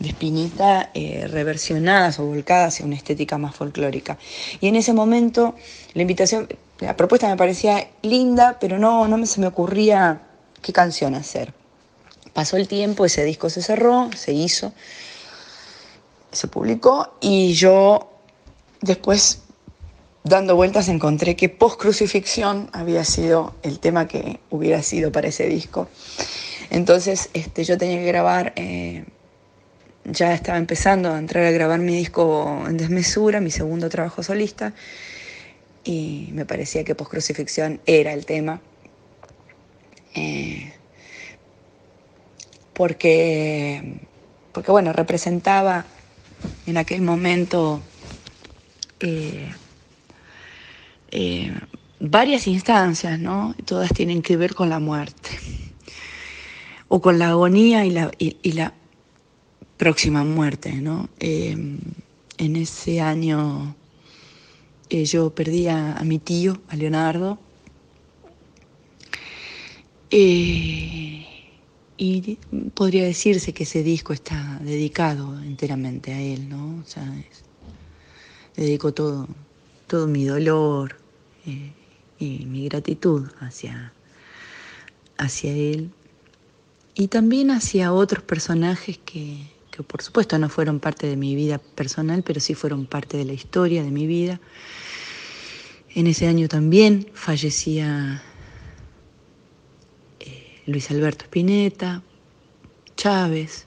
de 0.00 0.08
Espineta 0.08 0.90
eh, 0.94 1.28
reversionadas 1.28 2.18
o 2.18 2.26
volcadas 2.26 2.74
hacia 2.74 2.86
una 2.86 2.96
estética 2.96 3.38
más 3.38 3.54
folclórica. 3.54 4.18
Y 4.60 4.66
en 4.66 4.74
ese 4.74 4.92
momento 4.92 5.54
la 5.94 6.02
invitación, 6.02 6.48
la 6.80 6.96
propuesta 6.96 7.28
me 7.28 7.36
parecía 7.36 7.88
linda, 8.02 8.58
pero 8.60 8.78
no, 8.78 9.06
no 9.06 9.24
se 9.26 9.40
me 9.40 9.46
ocurría 9.46 10.22
qué 10.60 10.72
canción 10.72 11.14
hacer. 11.14 11.54
Pasó 12.32 12.56
el 12.56 12.66
tiempo, 12.66 13.04
ese 13.04 13.24
disco 13.24 13.48
se 13.50 13.62
cerró, 13.62 14.10
se 14.16 14.32
hizo, 14.32 14.72
se 16.32 16.48
publicó 16.48 17.14
y 17.20 17.52
yo 17.52 18.11
Después, 18.82 19.42
dando 20.24 20.56
vueltas, 20.56 20.88
encontré 20.88 21.36
que 21.36 21.48
post 21.48 21.80
crucifixión 21.80 22.68
había 22.72 23.04
sido 23.04 23.54
el 23.62 23.78
tema 23.78 24.08
que 24.08 24.40
hubiera 24.50 24.82
sido 24.82 25.12
para 25.12 25.28
ese 25.28 25.46
disco. 25.46 25.88
Entonces, 26.68 27.30
este, 27.32 27.62
yo 27.62 27.78
tenía 27.78 27.98
que 27.98 28.06
grabar, 28.06 28.52
eh, 28.56 29.04
ya 30.04 30.34
estaba 30.34 30.58
empezando 30.58 31.12
a 31.12 31.18
entrar 31.18 31.44
a 31.44 31.52
grabar 31.52 31.78
mi 31.78 31.94
disco 31.94 32.64
en 32.66 32.76
desmesura, 32.76 33.40
mi 33.40 33.52
segundo 33.52 33.88
trabajo 33.88 34.24
solista, 34.24 34.74
y 35.84 36.30
me 36.32 36.44
parecía 36.44 36.82
que 36.82 36.96
post 36.96 37.12
crucifixión 37.12 37.80
era 37.86 38.12
el 38.12 38.26
tema. 38.26 38.60
Eh, 40.16 40.72
porque, 42.72 44.00
porque, 44.50 44.72
bueno, 44.72 44.92
representaba 44.92 45.84
en 46.66 46.78
aquel 46.78 47.02
momento 47.02 47.80
eh, 49.02 49.52
eh, 51.10 51.52
varias 52.00 52.46
instancias, 52.46 53.18
¿no? 53.18 53.54
Todas 53.64 53.92
tienen 53.92 54.22
que 54.22 54.36
ver 54.36 54.54
con 54.54 54.68
la 54.68 54.78
muerte, 54.78 55.30
o 56.88 57.00
con 57.00 57.18
la 57.18 57.30
agonía 57.30 57.84
y 57.84 57.90
la, 57.90 58.74
próxima 59.76 60.22
muerte, 60.22 60.74
¿no? 60.74 61.08
Eh, 61.18 61.56
en 62.38 62.56
ese 62.56 63.00
año 63.00 63.74
yo 64.90 65.30
perdí 65.34 65.66
a, 65.68 66.00
mi 66.04 66.18
tío, 66.18 66.60
a 66.68 66.76
Leonardo, 66.76 67.38
y 70.10 71.26
podría 72.74 73.04
decirse 73.04 73.52
que 73.54 73.64
ese 73.64 73.82
disco 73.82 74.12
está 74.12 74.60
dedicado 74.62 75.40
enteramente 75.42 76.12
a 76.12 76.20
él, 76.20 76.48
¿no? 76.48 76.84
Dedico 78.56 78.92
todo, 78.92 79.28
todo 79.86 80.06
mi 80.06 80.24
dolor 80.24 80.96
eh, 81.46 81.72
y 82.18 82.46
mi 82.46 82.68
gratitud 82.68 83.28
hacia, 83.40 83.92
hacia 85.18 85.52
él 85.52 85.90
y 86.94 87.08
también 87.08 87.50
hacia 87.50 87.92
otros 87.92 88.22
personajes 88.22 88.98
que, 88.98 89.38
que 89.70 89.82
por 89.82 90.02
supuesto 90.02 90.38
no 90.38 90.48
fueron 90.48 90.78
parte 90.78 91.06
de 91.06 91.16
mi 91.16 91.34
vida 91.34 91.58
personal, 91.58 92.22
pero 92.22 92.40
sí 92.40 92.54
fueron 92.54 92.86
parte 92.86 93.16
de 93.16 93.24
la 93.24 93.32
historia 93.32 93.82
de 93.82 93.90
mi 93.90 94.06
vida. 94.06 94.40
En 95.94 96.06
ese 96.06 96.26
año 96.26 96.48
también 96.48 97.10
fallecía 97.14 98.22
eh, 100.20 100.62
Luis 100.66 100.90
Alberto 100.90 101.24
Spinetta, 101.24 102.02
Chávez, 102.96 103.66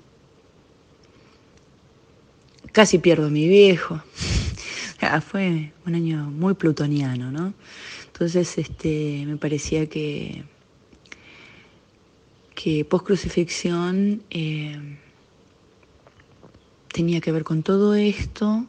casi 2.72 3.00
pierdo 3.00 3.28
a 3.28 3.30
mi 3.30 3.48
viejo. 3.48 4.02
Fue 5.22 5.74
un 5.86 5.96
año 5.96 6.30
muy 6.30 6.54
plutoniano, 6.54 7.32
¿no? 7.32 7.54
Entonces, 8.08 8.58
este, 8.58 9.24
me 9.26 9.38
parecía 9.38 9.88
que, 9.88 10.44
que 12.54 12.86
post-crucifixión 12.86 14.24
eh, 14.30 14.98
tenía 16.92 17.20
que 17.22 17.32
ver 17.32 17.44
con 17.44 17.62
todo 17.64 17.96
esto, 17.96 18.66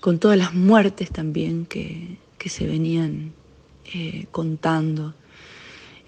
con 0.00 0.18
todas 0.18 0.38
las 0.38 0.54
muertes 0.54 1.10
también 1.10 1.66
que, 1.66 2.18
se 2.48 2.66
venían 2.66 3.34
eh, 3.92 4.24
contando 4.30 5.14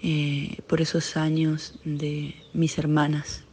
eh, 0.01 0.57
por 0.65 0.81
esos 0.81 1.15
años 1.15 1.75
de 1.83 2.33
mis 2.53 2.79
hermanas 2.79 3.43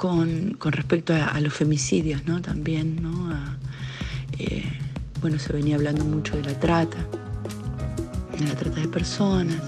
con, 0.00 0.56
respecto 0.72 1.12
a, 1.12 1.38
los 1.40 1.52
femicidios, 1.52 2.24
¿no? 2.24 2.40
También, 2.40 3.02
¿no? 3.02 3.34
Eh, 4.38 4.64
bueno, 5.20 5.38
se 5.38 5.52
venía 5.52 5.76
hablando 5.76 6.06
mucho 6.06 6.34
de 6.38 6.42
la 6.44 6.58
trata, 6.58 6.96
de 8.38 8.46
la 8.46 8.54
trata 8.54 8.80
de 8.80 8.88
personas, 8.88 9.60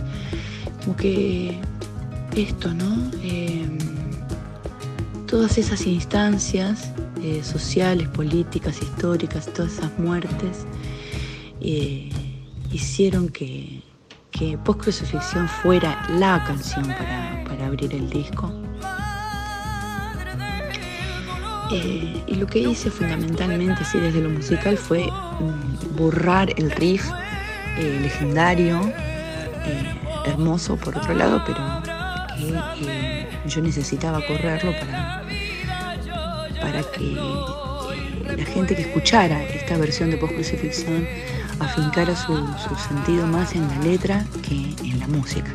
como 0.80 0.96
que 0.96 1.58
esto, 2.34 2.72
¿no? 2.72 3.10
Em, 3.22 3.76
todas 5.26 5.58
esas 5.58 5.86
instancias 5.86 6.90
eh, 7.22 7.42
sociales, 7.44 8.08
políticas, 8.08 8.80
históricas, 8.80 9.52
todas 9.52 9.74
esas 9.74 9.98
muertes, 9.98 10.64
eh, 11.60 12.08
hicieron 12.72 13.28
que, 13.28 13.82
que 14.30 14.56
Post 14.56 14.80
Crucifixión 14.80 15.46
fuera 15.46 16.06
la 16.18 16.42
canción 16.46 16.86
para, 16.86 17.44
para 17.46 17.66
abrir 17.66 17.92
el 17.92 18.08
disco. 18.08 18.50
Eh, 21.70 22.22
y 22.26 22.34
lo 22.34 22.46
que 22.46 22.58
hice 22.58 22.90
fundamentalmente, 22.90 23.82
así 23.82 23.98
desde 23.98 24.20
lo 24.20 24.30
musical, 24.30 24.76
fue 24.76 25.04
mm, 25.06 25.96
borrar 25.96 26.52
el 26.56 26.70
riff 26.70 27.08
eh, 27.78 27.98
legendario, 28.02 28.80
eh, 29.64 30.00
hermoso 30.26 30.76
por 30.76 30.96
otro 30.96 31.14
lado, 31.14 31.42
pero 31.46 31.60
que 32.78 33.28
yo 33.46 33.62
necesitaba 33.62 34.20
correrlo 34.26 34.72
para, 34.78 35.22
para 36.60 36.82
que 36.82 37.16
la 38.36 38.44
gente 38.44 38.74
que 38.74 38.82
escuchara 38.82 39.42
esta 39.44 39.76
versión 39.76 40.10
de 40.10 40.16
post-crucifixión 40.16 41.06
afincara 41.60 42.16
su, 42.16 42.34
su, 42.58 42.74
sentido 42.88 43.26
más 43.26 43.54
en 43.54 43.66
la 43.68 43.78
letra 43.78 44.26
que 44.42 44.74
en 44.84 44.98
la 44.98 45.06
música. 45.06 45.52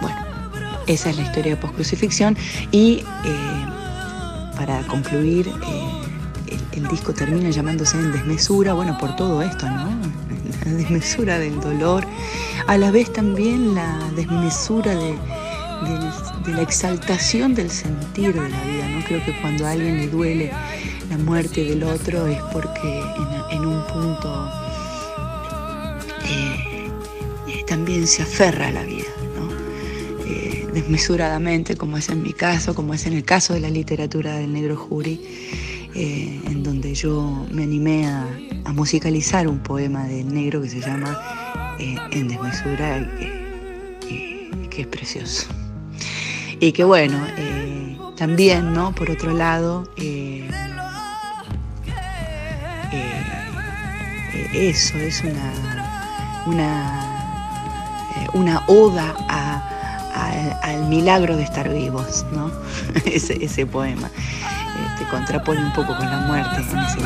bueno, 0.00 0.16
esa 0.86 1.10
es 1.10 1.16
la 1.16 1.22
historia 1.22 1.56
de 1.56 1.60
post-crucifixión 1.60 2.36
y 2.70 3.02
para 4.66 4.80
concluir, 4.86 5.48
eh, 5.48 6.56
el, 6.76 6.86
disco 6.86 7.12
termina 7.12 7.50
llamándose 7.50 7.98
En 7.98 8.12
Desmesura, 8.12 8.74
bueno, 8.74 8.96
por 8.96 9.16
todo 9.16 9.42
esto, 9.42 9.68
¿no? 9.68 9.90
La 10.64 10.72
desmesura 10.72 11.38
del 11.40 11.60
dolor, 11.60 12.06
a 12.68 12.78
la 12.78 12.92
vez 12.92 13.12
también 13.12 13.74
la 13.74 13.98
desmesura 14.14 14.94
de, 14.94 15.16
la 16.46 16.62
exaltación 16.62 17.56
del 17.56 17.70
sentir 17.70 18.32
de 18.34 18.48
la 18.48 18.62
vida, 18.62 18.88
¿no? 18.88 19.04
Creo 19.04 19.24
que 19.24 19.32
cuando 19.40 19.66
a 19.66 19.72
alguien 19.72 19.96
le 19.96 20.06
duele 20.06 20.52
la 21.10 21.18
muerte 21.18 21.64
del 21.64 21.82
otro 21.82 22.28
es 22.28 22.40
porque 22.52 23.02
en, 23.50 23.66
un 23.66 23.84
punto 23.88 24.48
eh, 26.24 27.64
también 27.66 28.06
se 28.06 28.22
aferra 28.22 28.68
a 28.68 28.70
la 28.70 28.84
vida 28.84 29.08
desmesuradamente, 30.72 31.76
como 31.76 31.96
es 31.96 32.08
en 32.08 32.22
mi 32.22 32.32
caso, 32.32 32.74
como 32.74 32.94
es 32.94 33.06
en 33.06 33.12
el 33.12 33.24
caso 33.24 33.54
de 33.54 33.60
la 33.60 33.70
literatura 33.70 34.36
del 34.36 34.52
negro 34.52 34.76
Jury, 34.76 35.20
eh, 35.94 36.40
en 36.46 36.62
donde 36.62 36.94
yo 36.94 37.46
me 37.50 37.64
animé 37.64 38.06
a, 38.06 38.26
musicalizar 38.72 39.48
un 39.48 39.58
poema 39.58 40.06
del 40.06 40.32
negro 40.32 40.62
que 40.62 40.70
se 40.70 40.80
llama 40.80 41.76
eh, 41.78 41.94
En 42.12 42.28
desmesura, 42.28 43.06
que, 44.00 44.80
es 44.80 44.86
precioso. 44.86 45.48
Y 46.58 46.72
que 46.72 46.84
bueno, 46.84 47.18
eh, 47.36 47.98
también, 48.16 48.72
¿no? 48.72 48.94
Por 48.94 49.10
otro 49.10 49.36
lado, 49.36 49.86
eso 54.54 54.96
es 54.96 55.22
una, 55.22 55.52
una, 56.46 57.10
una 58.32 58.64
oda 58.68 59.14
a 59.28 59.71
al, 60.14 60.86
milagro 60.88 61.36
de 61.36 61.42
estar 61.42 61.68
vivos, 61.68 62.24
¿no? 62.32 62.50
ese, 63.06 63.44
ese 63.44 63.66
poema. 63.66 64.08
Te 64.08 65.04
este, 65.04 65.10
contrapone 65.10 65.64
un 65.64 65.72
poco 65.72 65.96
con 65.96 66.06
la 66.06 66.18
muerte 66.20 66.56
en 66.56 66.78
ese 66.78 66.96
disco. 66.96 67.02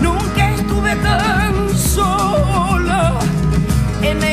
Nunca 0.00 0.54
estuve 0.54 0.96
tan 0.96 1.76
sola 1.76 3.18
en 4.02 4.22
este 4.22 4.31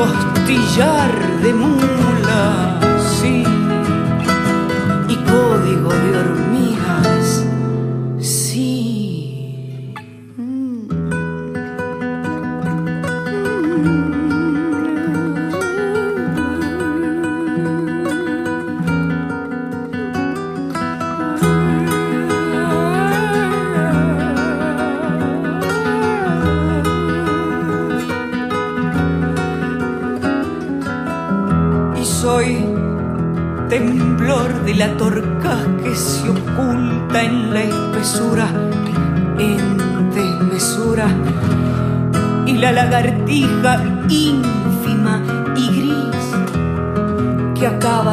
costillar 0.00 1.12
de 1.42 1.52
mula, 1.52 2.89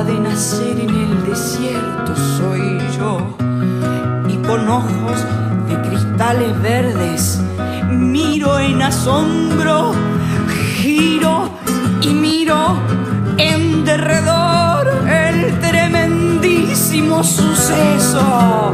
de 0.03 0.19
nacer 0.19 0.79
en 0.79 0.89
el 0.89 1.25
desierto 1.25 2.15
soy 2.37 2.77
yo, 2.97 3.35
y 4.29 4.37
con 4.45 4.69
ojos 4.69 5.25
de 5.67 5.89
cristales 5.89 6.61
verdes 6.61 7.41
miro 7.89 8.59
en 8.59 8.81
asombro, 8.83 9.93
giro 10.75 11.49
y 12.01 12.09
miro 12.09 12.77
en 13.37 13.85
derredor 13.85 14.87
el 15.07 15.59
tremendísimo 15.59 17.23
suceso. 17.23 18.73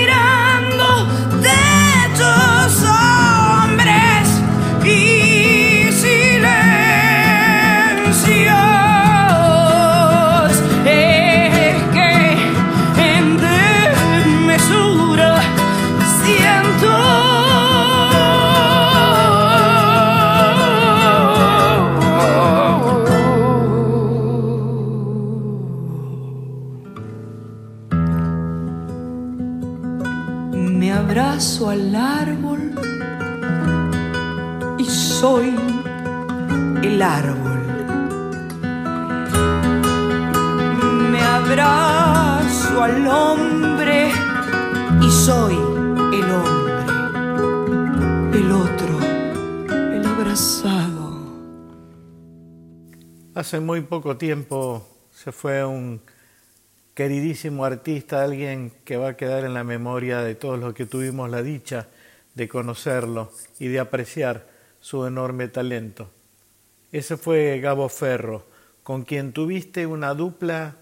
Hace 53.41 53.59
muy 53.59 53.81
poco 53.81 54.17
tiempo 54.17 54.87
se 55.11 55.31
fue 55.31 55.65
un 55.65 55.99
queridísimo 56.93 57.65
artista, 57.65 58.21
alguien 58.23 58.71
que 58.85 58.97
va 58.97 59.09
a 59.09 59.17
quedar 59.17 59.45
en 59.45 59.55
la 59.55 59.63
memoria 59.63 60.19
de 60.21 60.35
todos 60.35 60.59
los 60.59 60.75
que 60.75 60.85
tuvimos 60.85 61.27
la 61.27 61.41
dicha 61.41 61.87
de 62.35 62.47
conocerlo 62.47 63.31
y 63.57 63.69
de 63.69 63.79
apreciar 63.79 64.47
su 64.79 65.07
enorme 65.07 65.47
talento. 65.47 66.11
Ese 66.91 67.17
fue 67.17 67.59
Gabo 67.59 67.89
Ferro, 67.89 68.45
con 68.83 69.05
quien 69.05 69.33
tuviste 69.33 69.87
una 69.87 70.13
dupla 70.13 70.75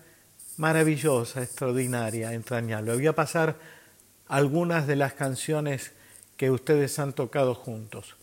maravillosa, 0.57 1.41
extraordinaria, 1.41 2.33
entrañable. 2.33 2.93
Voy 2.93 3.07
a 3.07 3.15
pasar 3.15 3.55
algunas 4.27 4.85
de 4.85 4.97
las 4.97 5.13
canciones 5.13 5.93
que 6.35 6.51
ustedes 6.51 6.99
han 6.99 7.13
tocado 7.13 7.55
juntos. 7.55 8.17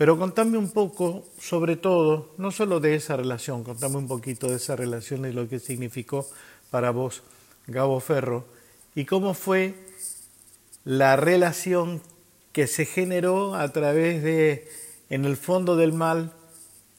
Pero 0.00 0.16
contame 0.16 0.56
un 0.56 0.70
poco, 0.70 1.26
sobre 1.38 1.76
todo, 1.76 2.30
no 2.38 2.52
solo 2.52 2.80
de 2.80 2.94
esa 2.94 3.18
relación, 3.18 3.62
contame 3.62 3.98
un 3.98 4.08
poquito 4.08 4.46
de 4.46 4.56
esa 4.56 4.74
relación 4.74 5.26
y 5.26 5.32
lo 5.32 5.46
que 5.46 5.58
significó 5.58 6.26
para 6.70 6.90
vos, 6.90 7.22
Gabo 7.66 8.00
Ferro, 8.00 8.46
y 8.94 9.04
cómo 9.04 9.34
fue 9.34 9.74
la 10.84 11.16
relación 11.16 12.00
que 12.52 12.66
se 12.66 12.86
generó 12.86 13.54
a 13.54 13.68
través 13.74 14.22
de 14.22 14.70
En 15.10 15.26
el 15.26 15.36
fondo 15.36 15.76
del 15.76 15.92
mal 15.92 16.32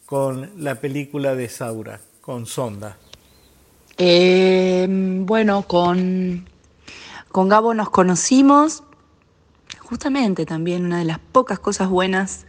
con 0.05 0.51
la 0.63 0.75
película 0.75 1.33
de 1.33 1.49
Saura, 1.49 2.01
con 2.21 2.45
Sonda. 2.45 2.97
Eh, 3.97 4.85
bueno, 4.87 5.63
con, 5.63 6.45
con 7.31 7.49
Gabo 7.49 7.73
nos 7.73 7.89
conocimos, 7.89 8.83
justamente 9.79 10.45
también 10.45 10.85
una 10.85 10.99
de 10.99 11.05
las 11.05 11.17
pocas 11.17 11.57
cosas 11.57 11.89
buenas, 11.89 12.45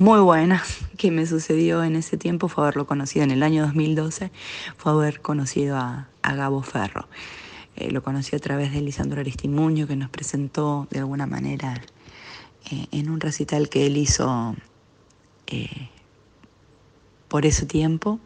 muy 0.00 0.20
buenas, 0.20 0.78
que 0.96 1.10
me 1.10 1.26
sucedió 1.26 1.84
en 1.84 1.94
ese 1.94 2.16
tiempo 2.16 2.48
fue 2.48 2.64
haberlo 2.64 2.86
conocido 2.86 3.22
en 3.22 3.30
el 3.30 3.42
año 3.42 3.66
2012, 3.66 4.32
fue 4.78 4.92
haber 4.92 5.20
conocido 5.20 5.76
a, 5.76 6.08
a 6.22 6.34
Gabo 6.34 6.62
Ferro. 6.62 7.06
Eh, 7.76 7.90
lo 7.90 8.02
conocí 8.02 8.34
a 8.34 8.38
través 8.38 8.72
de 8.72 8.80
Lisandro 8.80 9.20
Aristimuño, 9.20 9.86
que 9.86 9.96
nos 9.96 10.08
presentó 10.08 10.88
de 10.90 11.00
alguna 11.00 11.26
manera 11.26 11.82
eh, 12.70 12.86
en 12.92 13.10
un 13.10 13.20
recital 13.20 13.68
que 13.68 13.86
él 13.86 13.98
hizo 13.98 14.56
eh, 15.48 15.90
por 17.28 17.44
ese 17.44 17.66
tiempo, 17.66 18.20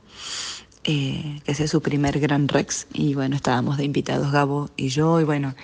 que 0.84 1.54
sea 1.54 1.66
su 1.66 1.82
primer 1.82 2.20
Gran 2.20 2.46
Rex. 2.46 2.86
Y 2.92 3.14
bueno, 3.14 3.34
estábamos 3.34 3.78
de 3.78 3.84
invitados 3.84 4.30
Gabo 4.30 4.70
y 4.76 4.90
yo, 4.90 5.20
y 5.20 5.24
bueno, 5.24 5.56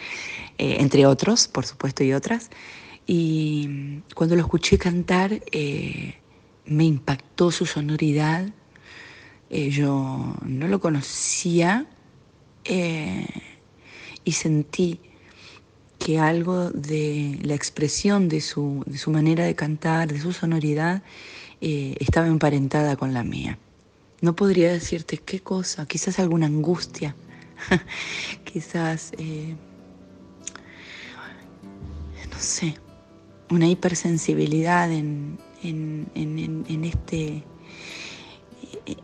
entre 0.58 1.06
otros, 1.06 1.46
por 1.46 1.66
supuesto, 1.66 2.02
y 2.02 2.14
otras. 2.14 2.50
Y 3.06 4.02
cuando 4.14 4.36
lo 4.36 4.42
escuché 4.42 4.78
cantar, 4.78 5.40
eh, 5.52 6.14
me 6.66 6.84
impactó 6.84 7.50
su 7.50 7.66
sonoridad. 7.66 8.48
Eh, 9.50 9.70
yo 9.70 10.36
no 10.42 10.68
lo 10.68 10.80
conocía 10.80 11.86
eh, 12.64 13.26
y 14.24 14.32
sentí 14.32 15.00
que 15.98 16.18
algo 16.18 16.70
de 16.70 17.38
la 17.42 17.54
expresión 17.54 18.28
de 18.28 18.40
su, 18.40 18.84
de 18.86 18.96
su 18.96 19.10
manera 19.10 19.44
de 19.44 19.54
cantar, 19.54 20.12
de 20.12 20.20
su 20.20 20.32
sonoridad, 20.32 21.02
estaba 21.60 22.26
emparentada 22.26 22.96
con 22.96 23.12
la 23.12 23.22
mía. 23.22 23.58
No 24.22 24.34
podría 24.34 24.72
decirte 24.72 25.18
qué 25.18 25.40
cosa, 25.40 25.84
quizás 25.84 26.18
alguna 26.18 26.46
angustia, 26.46 27.14
quizás, 28.44 29.12
no 32.30 32.38
sé, 32.38 32.76
una 33.50 33.68
hipersensibilidad 33.68 34.90
en, 34.90 35.38
en, 35.62 36.06
en, 36.14 36.64
en- 36.68 36.84
este, 36.84 37.42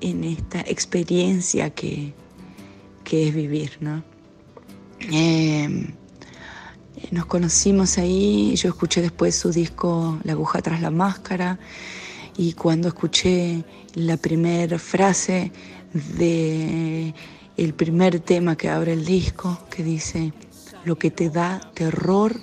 en 0.01 0.25
esta 0.25 0.61
experiencia 0.61 1.71
que, 1.71 2.13
que 3.05 3.29
es 3.29 3.35
vivir, 3.35 3.73
¿no? 3.81 4.03
Eh, 5.13 5.93
nos 7.11 7.27
conocimos 7.27 7.99
ahí, 7.99 8.55
yo 8.57 8.71
escuché 8.71 9.03
después 9.03 9.37
su 9.37 9.51
disco 9.53 10.19
La 10.25 10.33
aguja 10.33 10.63
tras 10.63 10.81
la 10.81 10.91
máscara 10.91 11.59
y 12.37 12.55
cuando 12.55 12.89
escuché 12.89 13.63
la 13.95 14.17
primera 14.17 14.79
frase 14.79 15.53
de 15.93 17.15
el 17.57 17.75
primer 17.75 18.21
tema 18.21 18.57
que 18.57 18.69
abre 18.69 18.93
el 18.95 19.05
disco 19.05 19.59
que 19.71 19.83
dice 19.83 20.33
lo 20.85 20.99
que 20.99 21.11
te 21.11 21.31
da 21.31 21.61
terror 21.75 22.39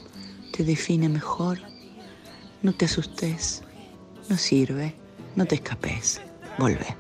te 0.56 0.64
define 0.64 1.10
mejor, 1.10 1.60
no 2.64 2.74
te 2.74 2.86
asustes, 2.86 3.62
no 4.30 4.38
sirve, 4.38 4.96
no 5.36 5.46
te 5.46 5.56
escapes, 5.56 6.22
volvé. 6.58 6.96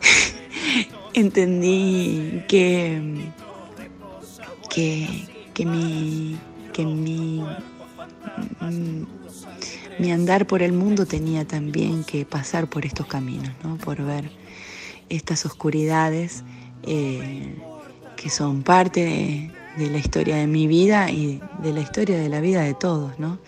Entendí 1.14 2.44
que 2.46 3.32
que, 4.70 5.26
que 5.52 5.66
mi, 5.66 6.38
que 6.72 6.86
mi, 6.86 7.42
mm, 8.60 9.04
mi 9.98 10.12
andar 10.12 10.46
por 10.46 10.62
el 10.62 10.72
mundo 10.72 11.04
tenía 11.04 11.44
también 11.44 12.04
que 12.04 12.24
pasar 12.24 12.68
por 12.68 12.86
estos 12.86 13.06
caminos, 13.06 13.50
¿no? 13.62 13.76
por 13.76 14.02
ver 14.02 14.30
estas 15.10 15.44
oscuridades 15.44 16.44
eh, 16.84 17.56
que 18.16 18.30
son 18.30 18.62
parte 18.62 19.04
de, 19.04 19.50
de 19.80 19.88
la 19.88 19.98
historia 19.98 20.36
de 20.36 20.46
mi 20.46 20.66
vida 20.66 21.10
y 21.10 21.40
de 21.62 21.72
la 21.72 21.80
historia 21.80 22.18
de 22.18 22.28
la 22.28 22.40
vida 22.40 22.60
de 22.62 22.74
todos. 22.74 23.18
¿no? 23.18 23.38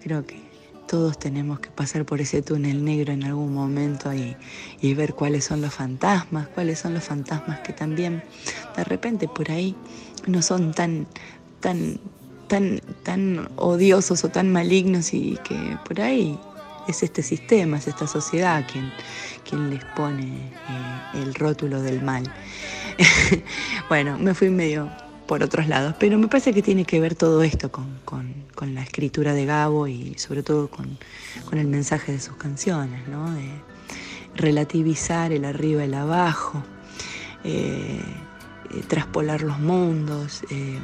Creo 0.00 0.24
que 0.24 0.40
todos 0.86 1.18
tenemos 1.18 1.58
que 1.58 1.70
pasar 1.70 2.04
por 2.04 2.20
ese 2.20 2.40
túnel 2.40 2.84
negro 2.84 3.12
en 3.12 3.24
algún 3.24 3.52
momento 3.52 4.14
y, 4.14 4.36
y 4.80 4.94
ver 4.94 5.14
cuáles 5.14 5.44
son 5.44 5.60
los 5.60 5.74
fantasmas, 5.74 6.46
cuáles 6.48 6.78
son 6.78 6.94
los 6.94 7.02
fantasmas 7.02 7.58
que 7.60 7.72
también 7.72 8.22
de 8.76 8.84
repente 8.84 9.26
por 9.26 9.50
ahí 9.50 9.74
no 10.28 10.40
son 10.40 10.72
tan, 10.72 11.08
tan, 11.58 11.98
tan, 12.46 12.80
tan 13.02 13.48
odiosos 13.56 14.22
o 14.22 14.28
tan 14.28 14.52
malignos 14.52 15.12
y 15.12 15.36
que 15.42 15.76
por 15.84 16.00
ahí 16.00 16.38
es 16.86 17.02
este 17.02 17.24
sistema, 17.24 17.78
es 17.78 17.88
esta 17.88 18.06
sociedad 18.06 18.64
quien, 18.70 18.92
quien 19.48 19.70
les 19.70 19.84
pone 19.96 20.22
eh, 20.22 21.22
el 21.22 21.34
rótulo 21.34 21.82
del 21.82 22.00
mal. 22.02 22.32
bueno, 23.88 24.16
me 24.18 24.32
fui 24.32 24.50
medio 24.50 24.88
por 25.26 25.42
otros 25.42 25.66
lados, 25.68 25.94
pero 25.98 26.18
me 26.18 26.28
parece 26.28 26.52
que 26.52 26.62
tiene 26.62 26.84
que 26.84 27.00
ver 27.00 27.14
todo 27.14 27.42
esto 27.42 27.70
con, 27.70 27.86
con- 28.04 28.46
la 28.74 28.82
escritura 28.82 29.32
de 29.34 29.44
Gabo 29.44 29.86
y 29.86 30.14
sobre 30.18 30.42
todo 30.42 30.68
con, 30.68 30.98
con 31.44 31.58
el 31.58 31.66
mensaje 31.66 32.12
de 32.12 32.20
sus 32.20 32.36
canciones, 32.36 33.06
¿no? 33.06 33.30
De 33.32 33.48
relativizar 34.34 35.32
el 35.32 35.44
arriba 35.44 35.82
y 35.82 35.84
el 35.84 35.94
abajo, 35.94 36.62
eh, 37.44 38.00
eh, 38.70 38.82
traspolar 38.88 39.42
los 39.42 39.58
mundos, 39.58 40.42
eh, 40.50 40.78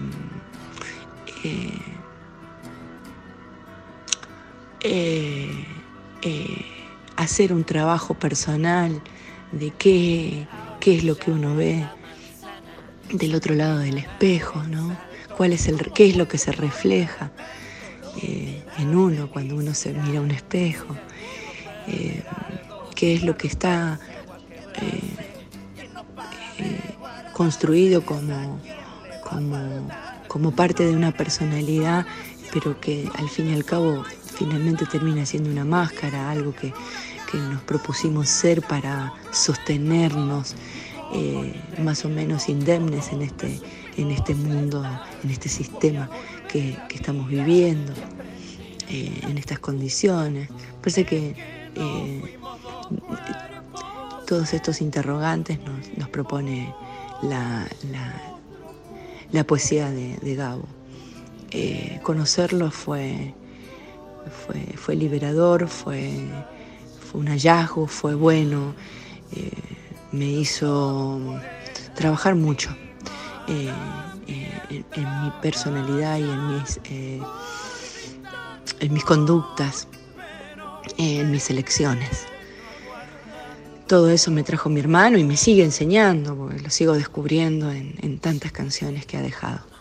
hacer 7.16 7.53
un 7.53 7.64
trabajo 7.64 8.14
personal 8.14 9.01
de 9.53 9.70
qué, 9.70 10.47
qué 10.80 10.97
es 10.97 11.05
lo 11.05 11.16
que 11.16 11.30
uno 11.30 11.55
ve 11.57 11.84
del 13.13 13.35
otro 13.35 13.55
lado 13.55 13.79
del 13.79 13.99
espejo, 13.99 14.63
¿no? 14.65 14.97
¿Cuál 15.37 15.53
es 15.53 15.69
el, 15.69 15.93
¿Qué 15.93 16.09
es 16.09 16.17
lo 16.17 16.29
que 16.29 16.39
se 16.39 16.53
refleja 16.53 17.31
eh, 18.23 18.63
en 18.79 18.97
uno 18.97 19.31
cuando 19.31 19.57
uno 19.57 19.75
se 19.75 19.93
mira 19.93 20.19
a 20.19 20.23
un 20.23 20.31
espejo? 20.31 20.97
Eh, 21.87 22.23
¿Qué 22.95 23.15
es 23.15 23.23
lo 23.23 23.37
que 23.37 23.49
está 23.49 23.99
construido 27.33 28.05
como, 28.05 28.61
como, 29.29 29.89
como 30.29 30.53
parte 30.53 30.85
de 30.85 30.95
una 30.95 31.13
personalidad, 31.13 32.07
pero 32.53 32.81
que 32.81 33.09
al 33.19 33.29
fin 33.29 33.51
y 33.51 33.55
al 33.55 33.65
cabo 33.65 34.05
finalmente 34.37 34.87
termina 34.87 35.27
siendo 35.27 35.51
una 35.51 35.65
máscara, 35.65 36.31
algo 36.31 36.55
que, 36.55 36.73
nos 37.33 37.63
propusimos 37.63 38.29
ser 38.29 38.61
para 38.61 39.15
sostenernos 39.31 40.55
eh, 41.15 41.55
más 41.79 42.05
o 42.05 42.09
menos 42.09 42.49
indemnes 42.49 43.13
en 43.13 43.23
este, 43.23 43.61
en 43.97 44.11
este 44.11 44.35
mundo, 44.35 44.85
en 45.23 45.31
este 45.31 45.49
sistema 45.49 46.09
que, 46.49 46.77
estamos 46.95 47.29
viviendo, 47.29 47.93
eh, 48.89 49.21
en 49.23 49.37
estas 49.37 49.59
condiciones. 49.59 50.49
Parece 50.81 51.05
que 51.05 51.35
eh, 51.75 52.39
todos 54.27 54.55
estos 54.55 54.81
interrogantes 54.81 55.59
nos, 55.97 56.09
propone 56.09 56.75
la, 57.23 57.67
la, 59.31 59.45
poesía 59.45 59.91
de, 59.91 60.35
Gabo. 60.35 60.65
conocerlo 62.03 62.71
fue 62.71 63.35
fue, 64.77 64.97
liberador, 64.97 65.69
fue, 65.69 66.11
un 67.15 67.27
hallazgo, 67.27 67.87
fue 67.87 68.15
bueno, 68.15 68.75
me 70.13 70.27
hizo 70.27 71.21
trabajar 71.95 72.35
mucho 72.35 72.71
eh, 73.49 73.73
eh, 74.29 74.85
en, 74.95 75.23
mi 75.23 75.31
personalidad 75.43 76.19
y 76.19 76.23
en 76.23 76.49
mis, 76.49 76.81
en 78.81 78.93
mis 78.93 79.05
conductas, 79.05 79.89
en 80.99 81.31
mis 81.31 81.51
elecciones. 81.51 82.27
Todo 83.87 84.11
eso 84.11 84.31
me 84.31 84.43
trajo 84.43 84.69
mi 84.69 84.81
hermano 84.81 85.19
y 85.19 85.25
me 85.25 85.37
sigue 85.37 85.65
enseñando, 85.65 86.37
porque 86.37 86.61
lo 86.61 86.71
sigo 86.71 86.95
descubriendo 86.95 87.71
en 87.71 88.19
tantas 88.19 88.53
canciones 88.53 89.05
que 89.05 89.17
ha 89.19 89.23
dejado. 89.23 89.72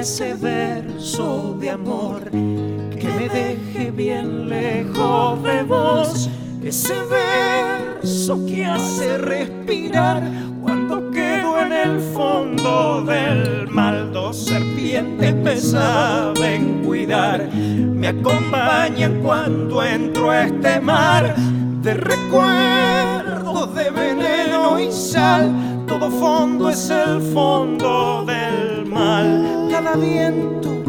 Ese 0.00 0.32
verso 0.32 1.54
de 1.60 1.68
amor 1.68 2.30
que 2.30 3.06
me 3.18 3.28
deje 3.28 3.90
bien 3.90 4.48
lejos 4.48 5.42
de 5.42 5.62
vos. 5.62 6.30
Ese 6.62 6.94
verso 7.04 8.46
que 8.46 8.64
hace 8.64 9.18
respirar 9.18 10.22
cuando 10.62 11.10
quedo 11.10 11.60
en 11.60 11.72
el 11.72 12.00
fondo 12.14 13.02
del 13.02 13.68
mal. 13.68 14.10
Dos 14.10 14.46
serpientes 14.46 15.34
me 15.34 15.56
saben 15.58 16.82
cuidar, 16.82 17.46
me 17.52 18.08
acompañan 18.08 19.20
cuando 19.22 19.84
entro 19.84 20.30
a 20.30 20.44
este 20.46 20.80
mar 20.80 21.36
de 21.82 21.92
recuerdos 21.92 23.74
de 23.74 23.90
veneno 23.90 24.80
y 24.80 24.90
sal. 24.90 25.84
Todo 25.86 26.10
fondo 26.10 26.70
es 26.70 26.88
el 26.88 27.20
fondo 27.20 28.24
del 28.24 28.86
mal 28.86 29.59
cada 29.82 29.96
viento 29.96 30.82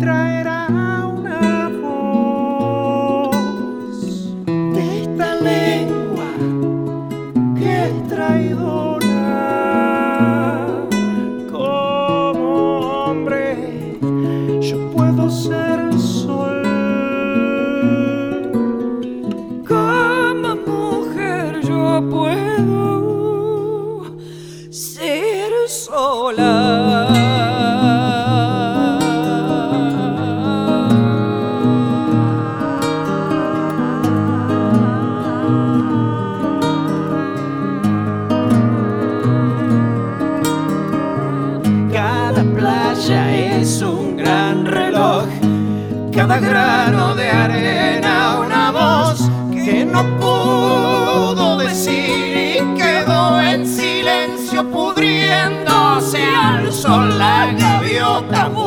traerá 0.00 0.97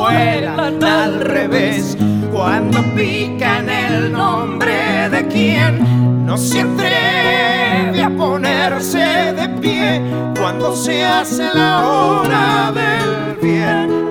gaviota 0.02 0.72
vuela 0.72 1.04
al 1.04 1.22
revés 1.22 1.98
cuando 2.32 2.82
pican 2.96 3.70
el 3.70 4.12
nombre 4.12 5.10
de 5.10 5.28
quien 5.28 6.26
no 6.26 6.38
se 6.38 6.62
atreve 6.62 8.02
a 8.02 8.10
ponerse 8.10 9.34
de 9.34 9.50
pie 9.62 10.02
cuando 10.38 10.76
se 10.76 11.06
hace 11.06 11.44
la 11.54 11.86
hora 11.86 12.72
del 12.72 13.36
bien. 13.42 14.11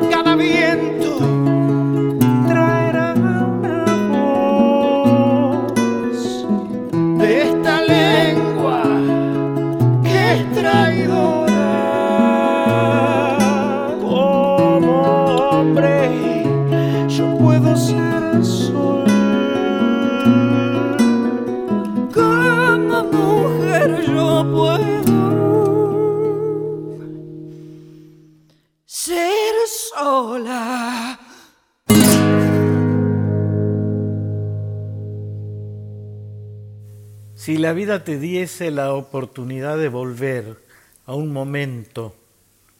Si 37.34 37.56
la 37.56 37.72
vida 37.72 38.02
te 38.02 38.18
diese 38.18 38.72
la 38.72 38.92
oportunidad 38.94 39.78
de 39.78 39.88
volver 39.88 40.56
a 41.06 41.14
un 41.14 41.32
momento 41.32 42.16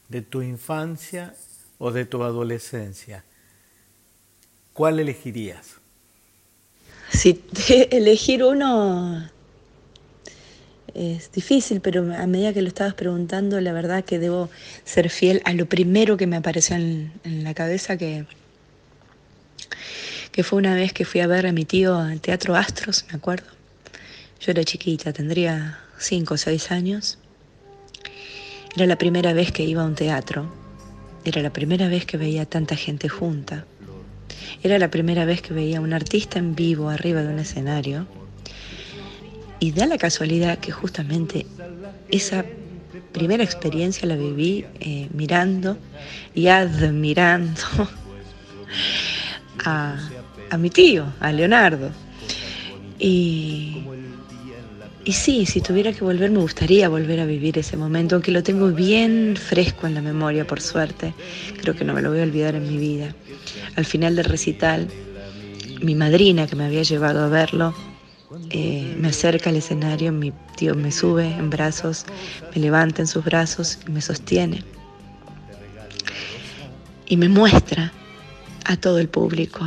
de 0.09 0.23
tu 0.23 0.43
infancia 0.43 1.37
o 1.79 1.93
de 1.93 2.05
tu 2.07 2.25
adolescencia, 2.25 3.25
¿cuál 4.73 4.99
elegirías? 4.99 5.77
Si 7.13 7.45
elegir 7.93 8.43
uno 8.43 9.31
es 11.01 11.33
difícil, 11.33 11.81
pero 11.81 12.15
a 12.15 12.27
medida 12.27 12.53
que 12.53 12.63
lo 12.63 12.69
estabas 12.69 12.95
preguntando, 12.95 13.61
la 13.61 13.73
verdad 13.73 14.05
que 14.05 14.19
debo 14.19 14.51
ser 14.85 15.11
fiel 15.11 15.41
a 15.45 15.53
lo 15.53 15.67
primero 15.67 16.17
que 16.17 16.27
me 16.27 16.37
apareció 16.37 16.77
en, 16.77 17.11
la 17.25 17.55
cabeza, 17.55 17.97
que, 17.97 18.27
que 20.33 20.43
fue 20.43 20.59
una 20.59 20.75
vez 20.75 20.93
que 20.93 21.05
fui 21.05 21.21
a 21.21 21.27
ver 21.27 21.47
a 21.47 21.53
mi 21.53 21.65
tío 21.65 21.97
al 21.97 22.21
Teatro 22.21 22.57
Astros, 22.57 23.05
me 23.11 23.17
acuerdo 23.17 23.61
yo 24.41 24.53
era 24.53 24.65
chiquita, 24.65 25.13
tendría 25.13 25.79
cinco 25.99 26.33
o 26.35 26.37
seis 26.39 26.71
años. 26.71 27.19
Era 28.75 28.87
la 28.87 28.97
primera 28.97 29.35
vez 29.35 29.53
que 29.53 29.65
iba 29.65 29.83
a 29.83 29.85
un 29.85 29.95
teatro. 29.95 30.51
Era 31.27 31.43
la 31.43 31.53
primera 31.53 31.89
vez 31.89 32.07
que 32.07 32.17
veía 32.17 32.47
tanta 32.47 32.75
gente 32.75 33.11
junta. 33.11 33.67
Era 34.63 34.79
la 34.79 34.91
primera 34.91 35.27
vez 35.27 35.43
que 35.43 35.53
veía 35.53 35.77
a 35.77 35.81
un 35.83 35.93
artista 35.93 36.39
en 36.39 36.55
vivo 36.55 36.89
arriba 36.89 37.21
de 37.23 37.29
un 37.29 37.39
escenario. 37.39 38.07
Y 39.61 39.73
da 39.73 39.87
la 39.87 39.99
casualidad 39.99 40.59
que 40.59 40.73
justamente 40.73 41.47
esa 42.11 42.45
primera 43.13 43.45
experiencia 43.45 44.09
la 44.09 44.17
viví 44.17 44.65
eh, 44.81 45.09
mirando 45.13 45.77
y 46.35 46.49
admirando 46.49 47.61
a, 49.65 49.97
a 50.51 50.59
mi 50.59 50.71
tío, 50.71 51.13
a 51.21 51.33
Leonardo. 51.33 51.91
Y 52.99 53.77
y 55.03 55.13
sí, 55.13 55.47
si 55.47 55.61
tuviera 55.63 55.93
que 55.93 56.05
volver, 56.05 56.31
me 56.31 56.41
gustaría 56.41 56.89
volver 56.89 57.21
a 57.21 57.27
vivir 57.27 57.59
ese 57.59 57.77
momento, 57.77 58.15
aunque 58.15 58.31
lo 58.31 58.43
tengo 58.43 58.69
bien 58.71 59.35
fresco 59.37 59.87
en 59.87 59.95
la 59.95 60.03
memoria, 60.03 60.47
por 60.47 60.61
suerte. 60.61 61.15
Creo 61.61 61.75
que 61.75 61.85
no 61.85 61.95
me 61.95 62.03
lo 62.03 62.11
voy 62.11 62.21
a 62.21 62.23
olvidar 62.23 62.55
en 62.55 62.69
mi 62.69 62.77
vida. 62.77 63.15
Al 63.77 63.87
final 63.87 64.15
del 64.15 64.27
recital, 64.27 64.89
mi 65.81 65.95
madrina 65.95 66.47
que 66.47 66.55
me 66.55 66.67
había 66.67 66.83
llevado 66.83 67.25
a 67.25 67.29
verlo, 67.29 67.75
eh, 68.51 68.95
me 68.97 69.09
acerca 69.09 69.51
al 69.51 69.57
escenario, 69.57 70.13
mi 70.13 70.33
tío 70.57 70.75
me 70.77 70.93
sube 70.93 71.27
en 71.27 71.51
brazos, 71.51 72.05
me 72.55 72.61
levanta 72.61 73.03
en 73.03 73.09
sus 73.09 73.25
brazos 73.25 73.79
y 73.87 73.91
me 73.91 74.01
sostiene. 74.01 74.63
Y 77.07 77.17
me 77.17 77.29
muestra 77.29 77.93
a 78.67 78.77
todo 78.77 78.99
el 79.01 79.09
público, 79.09 79.65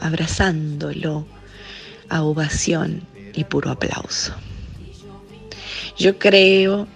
abrazándolo 0.00 1.26
a 2.08 2.22
ovación 2.22 3.02
y 3.34 3.44
puro 3.44 3.70
aplauso. 3.70 4.32
Yo 5.98 6.18
creo 6.18 6.88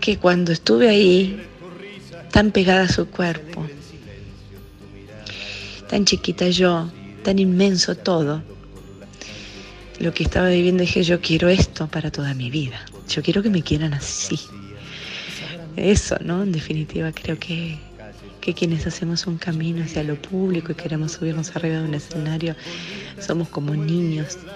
que 0.00 0.16
cuando 0.18 0.52
estuve 0.52 0.88
ahí, 0.88 1.42
tan 2.30 2.52
pegada 2.52 2.84
a 2.84 2.88
su 2.88 3.08
cuerpo, 3.08 3.66
tan 5.88 6.04
chiquita 6.04 6.48
yo, 6.48 6.88
tan 7.24 7.40
inmenso 7.40 7.96
todo, 7.96 8.42
lo 10.02 10.12
que 10.12 10.24
estaba 10.24 10.48
viviendo 10.50 10.82
dije, 10.82 11.02
yo 11.02 11.20
quiero 11.20 11.48
esto 11.48 11.86
para 11.86 12.10
toda 12.10 12.34
mi 12.34 12.50
vida, 12.50 12.84
yo 13.08 13.22
quiero 13.22 13.42
que 13.42 13.48
me 13.48 13.62
quieran 13.62 13.94
así. 13.94 14.38
Eso, 15.76 16.16
¿no? 16.20 16.42
En 16.42 16.52
definitiva, 16.52 17.10
creo 17.12 17.38
que, 17.38 17.78
que 18.42 18.52
quienes 18.52 18.86
hacemos 18.86 19.26
un 19.26 19.38
camino 19.38 19.82
hacia 19.82 20.02
lo 20.02 20.20
público 20.20 20.72
y 20.72 20.74
queremos 20.74 21.12
subirnos 21.12 21.56
arriba 21.56 21.78
de 21.78 21.84
un 21.84 21.94
escenario, 21.94 22.54
somos 23.18 23.48
como 23.48 23.74
niños 23.74 24.36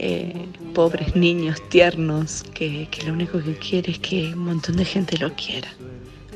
Eh, 0.00 0.46
pobres 0.74 1.16
niños 1.16 1.60
tiernos 1.70 2.44
que, 2.54 2.88
lo 3.04 3.12
único 3.12 3.42
que 3.42 3.56
quiere 3.56 3.92
es 3.92 3.98
que 3.98 4.32
un 4.32 4.44
montón 4.44 4.76
de 4.76 4.84
gente 4.84 5.18
lo 5.18 5.34
quiera. 5.34 5.68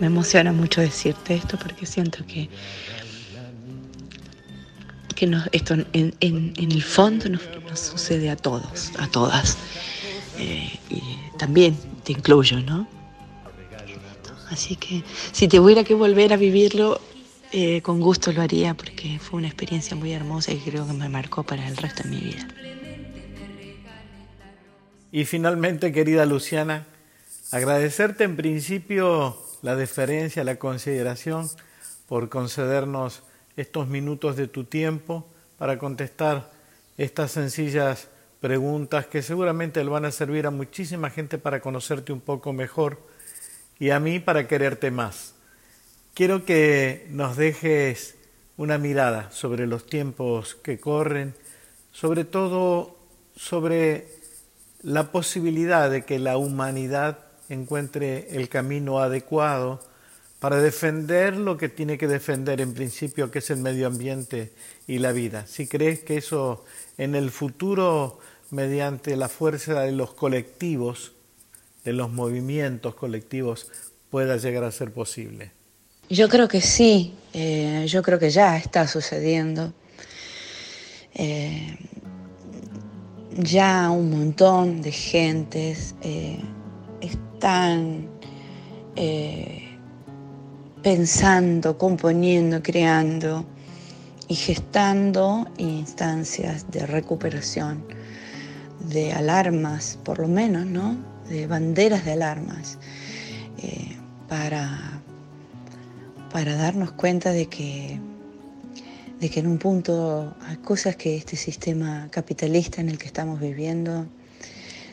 Me 0.00 0.08
emociona 0.08 0.52
mucho 0.52 0.80
decirte 0.80 1.34
esto 1.36 1.56
porque 1.56 1.86
siento 1.86 2.26
que, 2.26 2.48
que 5.22 5.56
esto 5.56 5.74
en, 5.74 6.52
el 6.56 6.82
fondo 6.82 7.28
nos, 7.28 7.78
sucede 7.78 8.28
a 8.28 8.34
todos, 8.34 8.90
a 8.98 9.06
todas. 9.06 9.56
Eh, 10.38 10.68
y 10.90 11.00
también 11.38 11.76
te 12.02 12.12
incluyo, 12.12 12.60
¿no? 12.60 12.88
Así 14.50 14.74
que 14.74 15.04
si 15.30 15.46
te 15.46 15.60
hubiera 15.60 15.84
que 15.84 15.94
volver 15.94 16.32
a 16.32 16.36
vivirlo, 16.36 17.00
eh, 17.52 17.82
con 17.82 18.00
gusto 18.00 18.32
lo 18.32 18.42
haría 18.42 18.74
porque 18.74 19.20
fue 19.20 19.38
una 19.38 19.46
experiencia 19.46 19.96
muy 19.96 20.12
hermosa 20.12 20.52
y 20.52 20.58
creo 20.58 20.86
que 20.86 20.92
me 20.92 21.08
marcó 21.08 21.44
para 21.44 21.68
el 21.68 21.76
resto 21.76 22.02
de 22.02 22.08
mi 22.08 22.20
vida. 22.20 22.48
Y 25.12 25.24
finalmente, 25.24 25.92
querida 25.92 26.26
Luciana, 26.26 26.86
agradecerte 27.52 28.24
en 28.24 28.34
principio 28.34 29.38
la 29.62 29.76
deferencia, 29.76 30.42
la 30.42 30.56
consideración 30.56 31.48
por 32.08 32.28
concedernos 32.28 33.22
estos 33.56 33.88
minutos 33.88 34.36
de 34.36 34.48
tu 34.48 34.64
tiempo 34.64 35.26
para 35.58 35.78
contestar 35.78 36.50
estas 36.96 37.32
sencillas 37.32 38.08
preguntas 38.40 39.06
que 39.06 39.22
seguramente 39.22 39.82
le 39.84 39.90
van 39.90 40.04
a 40.04 40.10
servir 40.10 40.46
a 40.46 40.50
muchísima 40.50 41.10
gente 41.10 41.38
para 41.38 41.60
conocerte 41.60 42.12
un 42.12 42.20
poco 42.20 42.52
mejor 42.52 42.98
y 43.78 43.90
a 43.90 44.00
mí 44.00 44.18
para 44.20 44.48
quererte 44.48 44.90
más. 44.90 45.34
Quiero 46.14 46.44
que 46.44 47.06
nos 47.10 47.36
dejes 47.36 48.16
una 48.56 48.78
mirada 48.78 49.30
sobre 49.30 49.66
los 49.66 49.86
tiempos 49.86 50.54
que 50.56 50.78
corren, 50.78 51.34
sobre 51.90 52.24
todo 52.24 52.96
sobre 53.36 54.08
la 54.82 55.12
posibilidad 55.12 55.90
de 55.90 56.04
que 56.04 56.18
la 56.18 56.36
humanidad 56.36 57.18
encuentre 57.48 58.36
el 58.36 58.48
camino 58.48 58.98
adecuado 58.98 59.80
para 60.42 60.60
defender 60.60 61.36
lo 61.36 61.56
que 61.56 61.68
tiene 61.68 61.96
que 61.96 62.08
defender 62.08 62.60
en 62.60 62.74
principio, 62.74 63.30
que 63.30 63.38
es 63.38 63.50
el 63.50 63.58
medio 63.58 63.86
ambiente 63.86 64.50
y 64.88 64.98
la 64.98 65.12
vida. 65.12 65.46
Si 65.46 65.68
crees 65.68 66.00
que 66.00 66.16
eso 66.16 66.64
en 66.98 67.14
el 67.14 67.30
futuro, 67.30 68.18
mediante 68.50 69.14
la 69.14 69.28
fuerza 69.28 69.82
de 69.82 69.92
los 69.92 70.14
colectivos, 70.14 71.12
de 71.84 71.92
los 71.92 72.10
movimientos 72.10 72.96
colectivos, 72.96 73.68
pueda 74.10 74.36
llegar 74.36 74.64
a 74.64 74.72
ser 74.72 74.90
posible. 74.90 75.52
Yo 76.10 76.28
creo 76.28 76.48
que 76.48 76.60
sí, 76.60 77.14
eh, 77.32 77.84
yo 77.86 78.02
creo 78.02 78.18
que 78.18 78.30
ya 78.30 78.56
está 78.56 78.88
sucediendo. 78.88 79.72
Eh, 81.14 81.78
ya 83.38 83.90
un 83.90 84.10
montón 84.10 84.82
de 84.82 84.90
gentes 84.90 85.94
eh, 86.02 86.40
están 87.00 88.08
pensando, 90.82 91.78
componiendo, 91.78 92.62
creando 92.62 93.44
y 94.28 94.34
gestando 94.34 95.46
instancias 95.58 96.70
de 96.70 96.86
recuperación, 96.86 97.84
de 98.90 99.12
alarmas, 99.12 99.98
por 100.04 100.18
lo 100.18 100.28
menos, 100.28 100.66
¿no? 100.66 100.96
De 101.28 101.46
banderas 101.46 102.04
de 102.04 102.12
alarmas, 102.12 102.78
eh, 103.62 103.96
para, 104.28 105.00
para 106.32 106.56
darnos 106.56 106.92
cuenta 106.92 107.30
de 107.30 107.46
que 107.46 108.00
de 109.20 109.30
que 109.30 109.38
en 109.38 109.46
un 109.46 109.58
punto 109.58 110.34
hay 110.48 110.56
cosas 110.56 110.96
que 110.96 111.16
este 111.16 111.36
sistema 111.36 112.08
capitalista 112.10 112.80
en 112.80 112.88
el 112.88 112.98
que 112.98 113.06
estamos 113.06 113.38
viviendo, 113.38 114.04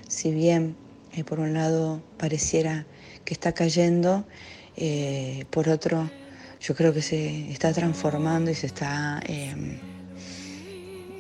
si 0.08 0.32
bien 0.32 0.76
eh, 1.14 1.24
por 1.24 1.40
un 1.40 1.56
lado 1.56 2.00
pareciera 2.20 2.86
que 3.26 3.34
está 3.34 3.54
cayendo, 3.54 4.24
eh, 4.80 5.46
por 5.50 5.70
otro 5.70 6.10
yo 6.62 6.76
creo 6.76 6.94
que 6.94 7.02
se 7.02 7.52
está 7.52 7.74
transformando 7.74 8.52
y 8.52 8.56
se 8.56 8.68
está 8.68 9.22
em, 9.26 9.78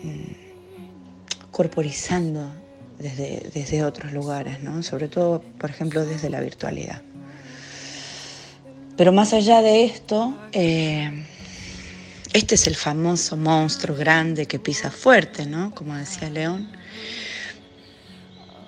mm, 0.03 1.51
corporizando 1.51 2.51
desde, 2.97 3.49
desde 3.53 3.83
otros 3.83 4.11
lugares, 4.11 4.61
¿no? 4.61 4.83
sobre 4.83 5.07
todo, 5.07 5.41
por 5.57 5.69
ejemplo, 5.69 6.05
desde 6.05 6.29
la 6.29 6.41
virtualidad. 6.41 7.01
Pero 8.97 9.13
más 9.13 9.31
allá 9.31 9.61
de 9.61 9.85
esto, 9.85 10.37
eh, 10.51 11.25
este 12.33 12.55
es 12.55 12.67
el 12.67 12.75
famoso 12.75 13.37
monstruo 13.37 13.95
grande 13.95 14.45
que 14.45 14.59
pisa 14.59 14.91
fuerte, 14.91 15.45
¿no? 15.45 15.73
Como 15.73 15.95
decía 15.95 16.29
León. 16.29 16.69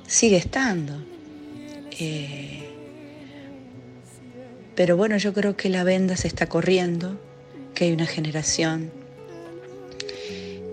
Sigue 0.08 0.38
estando. 0.38 1.06
Eh, 2.00 2.71
pero 4.76 4.96
bueno, 4.98 5.18
yo 5.18 5.34
creo 5.34 5.58
que 5.58 5.70
la 5.70 5.84
venda 5.84 6.16
se 6.16 6.28
está 6.28 6.48
corriendo, 6.48 7.20
que 7.74 7.86
hay 7.86 7.92
una 7.92 8.06
generación 8.06 8.92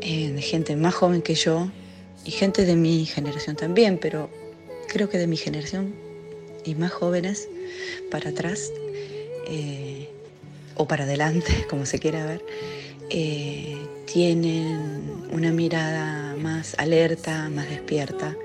eh, 0.01 0.33
de 0.33 0.43
gente 0.43 0.77
más 0.77 0.95
joven 0.95 1.23
que 1.23 1.35
yo 1.35 1.71
y 2.25 2.31
gente 2.31 2.65
de 2.65 2.77
mi 2.77 3.05
generación 3.07 3.57
también, 3.57 3.99
pero 3.99 4.31
creo 4.89 5.09
que 5.09 5.19
de 5.19 5.27
mi 5.27 5.37
generación 5.37 5.95
y 6.65 6.75
más 6.75 6.93
jóvenes 6.93 7.49
para 8.11 8.31
atrás 8.31 8.71
eh, 9.49 10.09
o 10.77 10.87
para 10.87 11.05
adelante, 11.05 11.67
como 11.71 11.85
se 11.85 11.99
quiera 11.99 12.25
ver, 12.25 12.45
eh, 13.11 13.77
tienen 14.07 15.29
una 15.33 15.51
mirada 15.51 16.37
más 16.37 16.75
alerta, 16.79 17.49
más 17.51 17.69
despierta. 17.69 18.37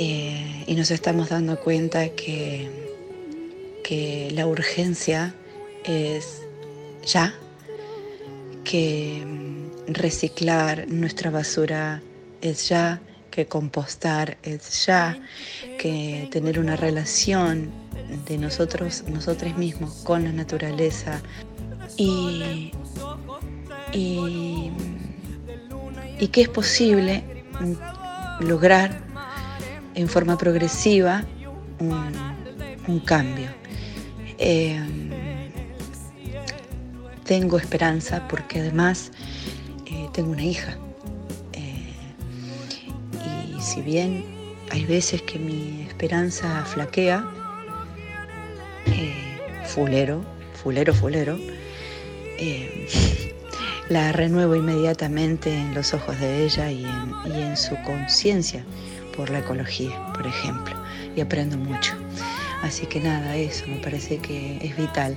Y 0.00 0.74
nos 0.76 0.92
estamos 0.92 1.28
dando 1.30 1.58
cuenta 1.58 2.10
que, 2.10 2.87
que 3.82 4.30
la 4.32 4.46
urgencia 4.46 5.34
es 5.84 6.42
ya, 7.06 7.34
que 8.64 9.24
reciclar 9.86 10.86
nuestra 10.88 11.30
basura 11.30 12.02
es 12.40 12.68
ya, 12.68 13.00
que 13.30 13.46
compostar 13.46 14.36
es 14.42 14.86
ya, 14.86 15.18
que 15.78 16.28
tener 16.30 16.58
una 16.58 16.76
relación 16.76 17.70
de 18.26 18.38
nosotros, 18.38 19.04
nosotros 19.08 19.56
mismos 19.56 20.02
con 20.04 20.24
la 20.24 20.32
naturaleza 20.32 21.20
y 21.96 22.72
y, 23.92 24.70
que 26.28 26.42
es 26.42 26.48
posible 26.48 27.24
lograr 28.40 29.00
en 29.94 30.08
forma 30.08 30.36
progresiva 30.36 31.24
un, 31.80 33.00
cambio. 33.00 33.48
Eh, 34.38 34.80
tengo 37.24 37.58
esperanza 37.58 38.26
porque 38.28 38.60
además 38.60 39.10
eh, 39.86 40.08
tengo 40.12 40.30
una 40.30 40.44
hija. 40.44 40.78
Eh, 41.52 41.92
y 43.56 43.60
si 43.60 43.82
bien 43.82 44.24
hay 44.70 44.84
veces 44.84 45.22
que 45.22 45.38
mi 45.38 45.82
esperanza 45.82 46.64
flaquea, 46.64 47.28
fulero, 49.66 50.24
fulero, 50.54 50.94
fulero, 50.94 51.38
la 53.88 54.12
renuevo 54.12 54.54
inmediatamente 54.54 55.52
en 55.54 55.74
los 55.74 55.94
ojos 55.94 56.18
de 56.20 56.44
ella 56.44 56.70
y 56.70 56.84
en, 56.84 57.56
su 57.56 57.74
conciencia 57.82 58.64
por 59.16 59.30
la 59.30 59.40
ecología, 59.40 60.12
por 60.12 60.26
ejemplo, 60.26 60.74
y 61.16 61.20
aprendo 61.20 61.56
mucho. 61.56 61.97
Así 62.62 62.86
que 62.86 63.00
nada, 63.00 63.36
eso 63.36 63.66
me 63.68 63.76
parece 63.76 64.18
que 64.18 64.58
es 64.62 64.76
vital. 64.76 65.16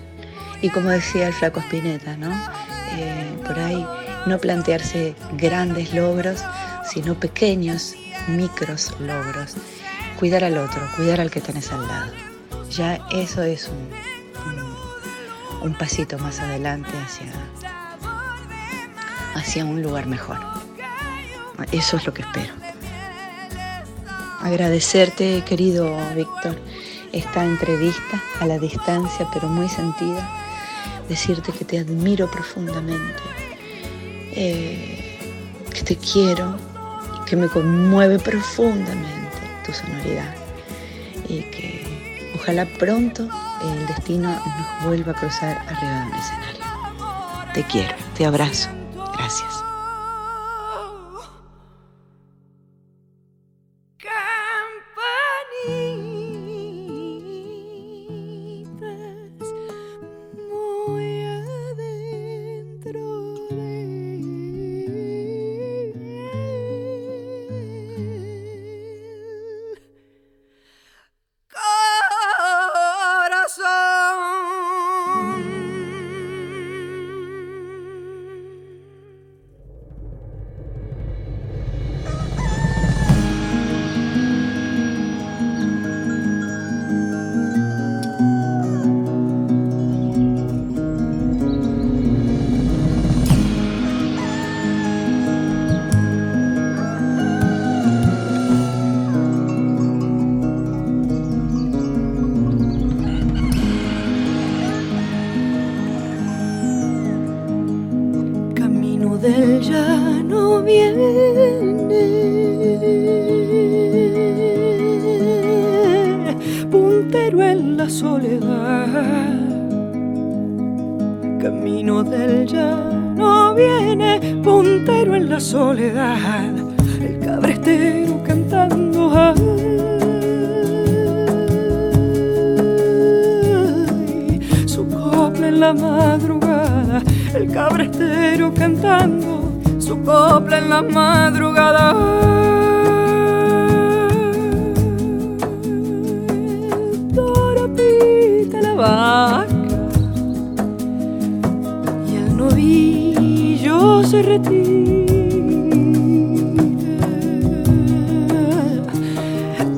Y 0.62 0.70
como 0.70 0.90
decía 0.90 1.28
el 1.28 1.34
flaco 1.34 1.60
Spinetta, 1.60 2.16
¿no? 2.18 2.32
Eh, 2.98 3.34
por 3.46 3.58
ahí 3.58 3.86
no 4.26 4.38
plantearse 4.38 5.16
grandes 5.38 5.94
logros, 5.94 6.44
sino 6.92 7.20
pequeños, 7.20 7.96
micros 8.28 8.94
logros. 9.00 9.56
Cuidar 10.20 10.44
al 10.44 10.58
otro, 10.58 10.82
cuidar 10.96 11.20
al 11.20 11.32
que 11.32 11.42
tenés 11.42 11.72
al 11.72 11.88
lado. 11.88 12.12
Ya 12.70 13.00
eso 13.12 13.42
es 13.42 13.70
un, 13.70 13.90
un 15.68 15.74
pasito 15.74 16.20
más 16.20 16.40
adelante 16.40 16.92
hacia, 17.04 17.32
hacia 19.36 19.66
un 19.66 19.82
lugar 19.82 20.06
mejor. 20.06 20.38
Eso 21.72 21.98
es 21.98 22.06
lo 22.06 22.14
que 22.14 22.22
espero. 22.22 22.54
Agradecerte, 24.42 25.44
querido 25.44 25.96
Víctor, 26.16 26.58
esta 27.14 27.44
entrevista 27.44 28.22
a 28.40 28.46
la 28.46 28.58
distancia, 28.58 29.28
pero 29.34 29.48
muy 29.48 29.68
sentida. 29.70 30.30
Decirte 31.10 31.52
que 31.52 31.66
te 31.66 31.80
admiro 31.80 32.30
profundamente, 32.30 33.22
eh, 34.34 35.20
que 35.74 35.84
te 35.84 35.98
quiero, 35.98 36.56
que 37.26 37.36
me 37.36 37.48
conmueve 37.48 38.20
profundamente 38.20 39.38
tu 39.66 39.74
sonoridad 39.74 40.36
y 41.28 41.42
que 41.44 42.32
ojalá 42.36 42.66
pronto 42.78 43.28
el 43.64 43.88
destino 43.88 44.30
nos 44.30 44.86
vuelva 44.86 45.12
a 45.12 45.16
cruzar 45.16 45.58
arriba 45.68 46.00
de 46.00 46.06
un 46.08 46.16
escenario. 46.16 46.62
Te 47.54 47.64
quiero, 47.64 47.96
te 48.16 48.26
abrazo. 48.26 48.70
Gracias. 49.18 49.71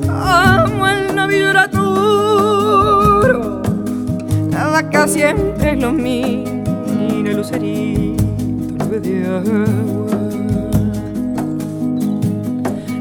Amo 0.08 0.86
el 0.86 1.16
navío 1.16 1.52
navigaturo, 1.52 3.62
nada 4.48 4.88
que 4.88 5.08
siempre 5.08 5.74
lo 5.74 5.92
mío, 5.92 6.44
ni 6.86 7.28
el 7.28 7.36
lucerito 7.36 8.22
nube 8.78 9.00
de 9.00 9.26
agua. 9.26 10.20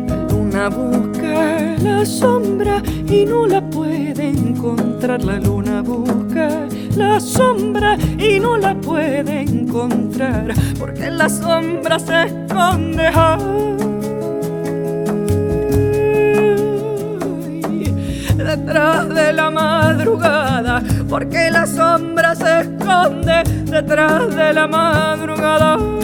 La 0.07 0.17
luna 0.31 0.69
busca 0.69 1.75
la 1.83 2.03
sombra 2.03 2.81
y 3.07 3.25
no 3.25 3.45
la 3.45 3.61
puede 3.61 4.29
encontrar, 4.29 5.23
la 5.23 5.39
luna 5.39 5.83
busca 5.83 6.67
la 6.95 7.19
sombra 7.19 7.97
y 8.17 8.39
no 8.39 8.57
la 8.57 8.75
puede 8.75 9.41
encontrar, 9.41 10.53
porque 10.79 11.09
la 11.09 11.29
sombra 11.29 11.99
se 11.99 12.23
esconde. 12.23 13.09
Detrás 18.37 19.09
de 19.09 19.33
la 19.33 19.49
madrugada, 19.49 20.83
porque 21.09 21.49
la 21.49 21.65
sombra 21.65 22.35
se 22.35 22.61
esconde 22.61 23.43
detrás 23.65 24.35
de 24.35 24.53
la 24.53 24.67
madrugada. 24.67 26.02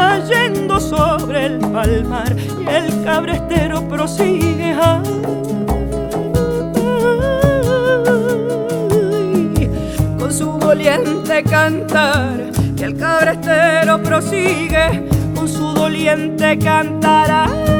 cayendo 0.00 0.80
sobre 0.80 1.46
el 1.46 1.58
palmar 1.58 2.34
y 2.58 2.66
el 2.68 3.04
cabrestero 3.04 3.86
prosigue. 3.86 4.74
con 10.18 10.32
su 10.32 10.58
doliente 10.58 11.42
cantar 11.42 12.50
y 12.76 12.82
el 12.82 12.96
cabrestero 12.96 14.02
prosigue 14.02 15.06
con 15.34 15.46
su 15.46 15.72
doliente 15.74 16.58
cantar. 16.58 17.79